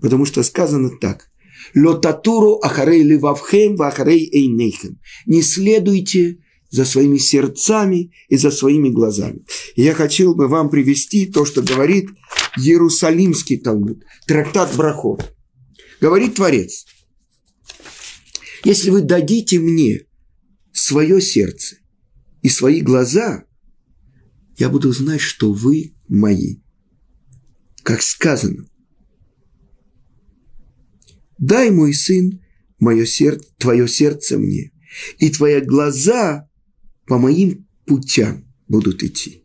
Потому 0.00 0.24
что 0.24 0.42
сказано 0.42 0.90
так. 1.00 1.30
Лотатуру 1.74 2.58
ахарей 2.62 3.02
ливавхем 3.02 3.76
вахарей 3.76 4.28
эйнейхем. 4.32 4.98
Не 5.26 5.42
следуйте 5.42 6.38
за 6.70 6.84
своими 6.84 7.18
сердцами 7.18 8.12
и 8.28 8.36
за 8.36 8.50
своими 8.50 8.90
глазами. 8.90 9.44
И 9.74 9.82
я 9.82 9.94
хотел 9.94 10.34
бы 10.34 10.48
вам 10.48 10.70
привести 10.70 11.26
то, 11.26 11.44
что 11.44 11.62
говорит 11.62 12.10
Иерусалимский 12.56 13.58
Талмуд, 13.58 14.04
трактат 14.26 14.74
Брахот. 14.76 15.34
Говорит 16.00 16.36
Творец, 16.36 16.86
если 18.64 18.90
вы 18.90 19.02
дадите 19.02 19.58
мне 19.58 20.06
свое 20.72 21.20
сердце 21.20 21.76
и 22.42 22.48
свои 22.48 22.80
глаза, 22.80 23.44
я 24.58 24.68
буду 24.68 24.92
знать, 24.92 25.20
что 25.20 25.52
вы 25.52 25.94
мои. 26.08 26.56
Как 27.82 28.02
сказано, 28.02 28.64
дай, 31.38 31.70
мой 31.70 31.94
сын, 31.94 32.42
мое 32.78 33.06
сердце, 33.06 33.48
твое 33.56 33.88
сердце 33.88 34.38
мне, 34.38 34.72
и 35.18 35.30
твои 35.30 35.60
глаза 35.60 36.47
по 37.08 37.18
моим 37.18 37.66
путям 37.86 38.44
будут 38.68 39.02
идти. 39.02 39.42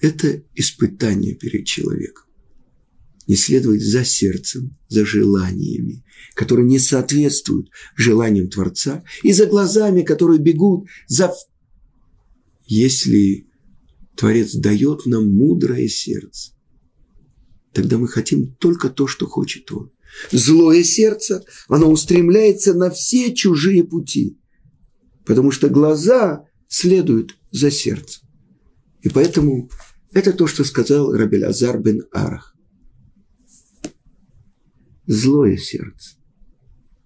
Это 0.00 0.44
испытание 0.54 1.34
перед 1.34 1.66
человеком 1.66 2.28
не 3.28 3.36
следовать 3.36 3.82
за 3.82 4.04
сердцем, 4.04 4.76
за 4.88 5.04
желаниями, 5.04 6.02
которые 6.34 6.66
не 6.66 6.78
соответствуют 6.78 7.68
желаниям 7.94 8.48
Творца, 8.48 9.04
и 9.22 9.32
за 9.32 9.46
глазами, 9.46 10.00
которые 10.00 10.40
бегут 10.40 10.88
за... 11.06 11.32
Если 12.64 13.46
Творец 14.16 14.54
дает 14.54 15.04
нам 15.04 15.30
мудрое 15.30 15.88
сердце, 15.88 16.52
тогда 17.74 17.98
мы 17.98 18.08
хотим 18.08 18.54
только 18.54 18.88
то, 18.88 19.06
что 19.06 19.26
хочет 19.26 19.70
Он. 19.72 19.92
Злое 20.32 20.82
сердце, 20.82 21.44
оно 21.68 21.90
устремляется 21.90 22.72
на 22.72 22.90
все 22.90 23.34
чужие 23.34 23.84
пути, 23.84 24.38
потому 25.28 25.50
что 25.50 25.68
глаза 25.68 26.46
следуют 26.68 27.36
за 27.52 27.70
сердцем. 27.70 28.26
И 29.02 29.10
поэтому 29.10 29.70
это 30.12 30.32
то, 30.32 30.46
что 30.46 30.64
сказал 30.64 31.12
Рабель 31.12 31.44
Азар 31.44 31.78
бен 31.78 32.02
Арах 32.12 32.56
злое 35.06 35.56
сердце, 35.56 36.16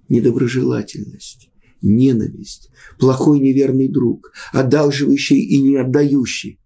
недоброжелательность, 0.08 1.50
ненависть, 1.82 2.70
плохой 2.98 3.38
неверный 3.38 3.88
друг, 3.88 4.32
одалживающий 4.52 5.38
и 5.38 5.60
не 5.60 5.76
отдающий. 5.76 6.58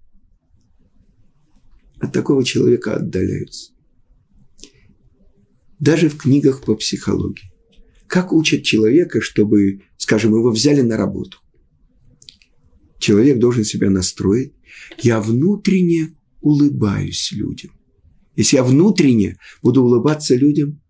От 2.01 2.13
такого 2.13 2.45
человека 2.45 2.97
отдаляются. 2.97 3.73
Даже 5.79 6.09
в 6.09 6.17
книгах 6.17 6.63
по 6.63 6.75
психологии. 6.75 7.53
Как 8.07 8.33
учат 8.33 8.63
человека, 8.63 9.21
чтобы, 9.21 9.83
скажем, 9.99 10.35
его 10.35 10.51
взяли 10.51 10.81
на 10.81 10.97
работу? 10.97 11.39
Человек 13.07 13.39
должен 13.39 13.63
себя 13.63 13.89
настроить. 13.89 14.53
Я 15.01 15.21
внутренне 15.21 16.17
улыбаюсь 16.41 17.31
людям. 17.31 17.71
Если 18.35 18.57
я 18.57 18.65
внутренне 18.65 19.39
буду 19.63 19.85
улыбаться 19.85 20.35
людям, 20.35 20.81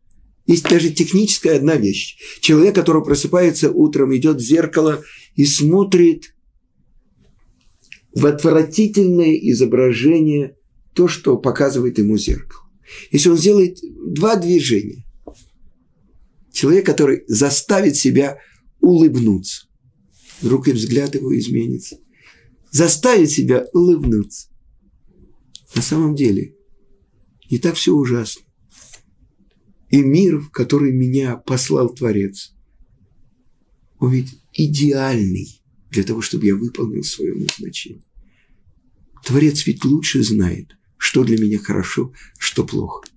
есть 0.46 0.64
даже 0.64 0.88
техническая 0.88 1.58
одна 1.58 1.76
вещь. 1.76 2.16
Человек, 2.40 2.74
который 2.74 3.04
просыпается 3.04 3.70
утром, 3.70 4.16
идет 4.16 4.38
в 4.38 4.40
зеркало 4.40 5.04
и 5.34 5.44
смотрит 5.44 6.34
в 8.14 8.24
отвратительное 8.24 9.34
изображение 9.34 10.56
то, 10.94 11.08
что 11.08 11.36
показывает 11.36 11.98
ему 11.98 12.16
зеркало. 12.16 12.62
Если 13.10 13.28
он 13.28 13.36
сделает 13.36 13.78
два 14.06 14.36
движения, 14.36 15.04
человек, 16.50 16.86
который 16.86 17.24
заставит 17.28 17.94
себя 17.94 18.38
улыбнуться, 18.80 19.66
вдруг 20.40 20.68
и 20.68 20.72
взгляд 20.72 21.14
его 21.14 21.38
изменится, 21.38 21.98
заставит 22.76 23.30
себя 23.30 23.66
улыбнуться. 23.72 24.48
На 25.74 25.80
самом 25.80 26.14
деле 26.14 26.54
не 27.50 27.58
так 27.58 27.76
все 27.76 27.94
ужасно 27.94 28.42
и 29.88 30.02
мир, 30.02 30.40
в 30.40 30.50
который 30.50 30.92
меня 30.92 31.36
послал 31.36 31.88
Творец. 31.88 32.52
Он 33.98 34.12
ведь 34.12 34.38
идеальный 34.52 35.62
для 35.90 36.02
того, 36.02 36.20
чтобы 36.20 36.44
я 36.46 36.54
выполнил 36.54 37.02
свое 37.02 37.34
назначение. 37.34 38.04
Творец 39.24 39.66
ведь 39.66 39.84
лучше 39.84 40.22
знает, 40.22 40.76
что 40.98 41.24
для 41.24 41.38
меня 41.38 41.58
хорошо, 41.58 42.12
что 42.38 42.64
плохо. 42.64 43.08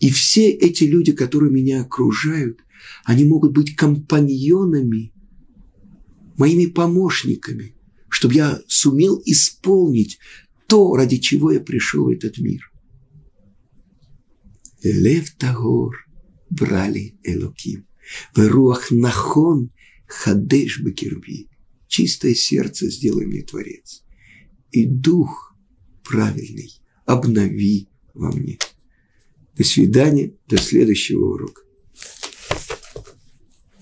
И 0.00 0.10
все 0.10 0.48
эти 0.50 0.84
люди, 0.84 1.12
которые 1.12 1.52
меня 1.52 1.82
окружают, 1.82 2.60
они 3.04 3.24
могут 3.24 3.52
быть 3.52 3.76
компаньонами, 3.76 5.12
моими 6.38 6.66
помощниками, 6.66 7.74
чтобы 8.22 8.34
я 8.34 8.62
сумел 8.68 9.20
исполнить 9.24 10.20
то, 10.68 10.94
ради 10.94 11.16
чего 11.16 11.50
я 11.50 11.58
пришел 11.58 12.04
в 12.04 12.10
этот 12.10 12.38
мир. 12.38 12.70
Лев 14.84 15.32
Тагор 15.32 16.06
брали 16.48 17.18
Элоким. 17.24 17.84
Веруах 18.36 18.92
нахон 18.92 19.72
хадеш 20.06 20.78
бекирби. 20.78 21.48
Чистое 21.88 22.34
сердце 22.34 22.88
сделай 22.90 23.26
мне 23.26 23.42
Творец. 23.42 24.04
И 24.70 24.86
дух 24.86 25.56
правильный 26.04 26.80
обнови 27.06 27.88
во 28.14 28.30
мне. 28.30 28.56
До 29.56 29.64
свидания, 29.64 30.32
до 30.46 30.58
следующего 30.58 31.24
урока. 31.34 31.61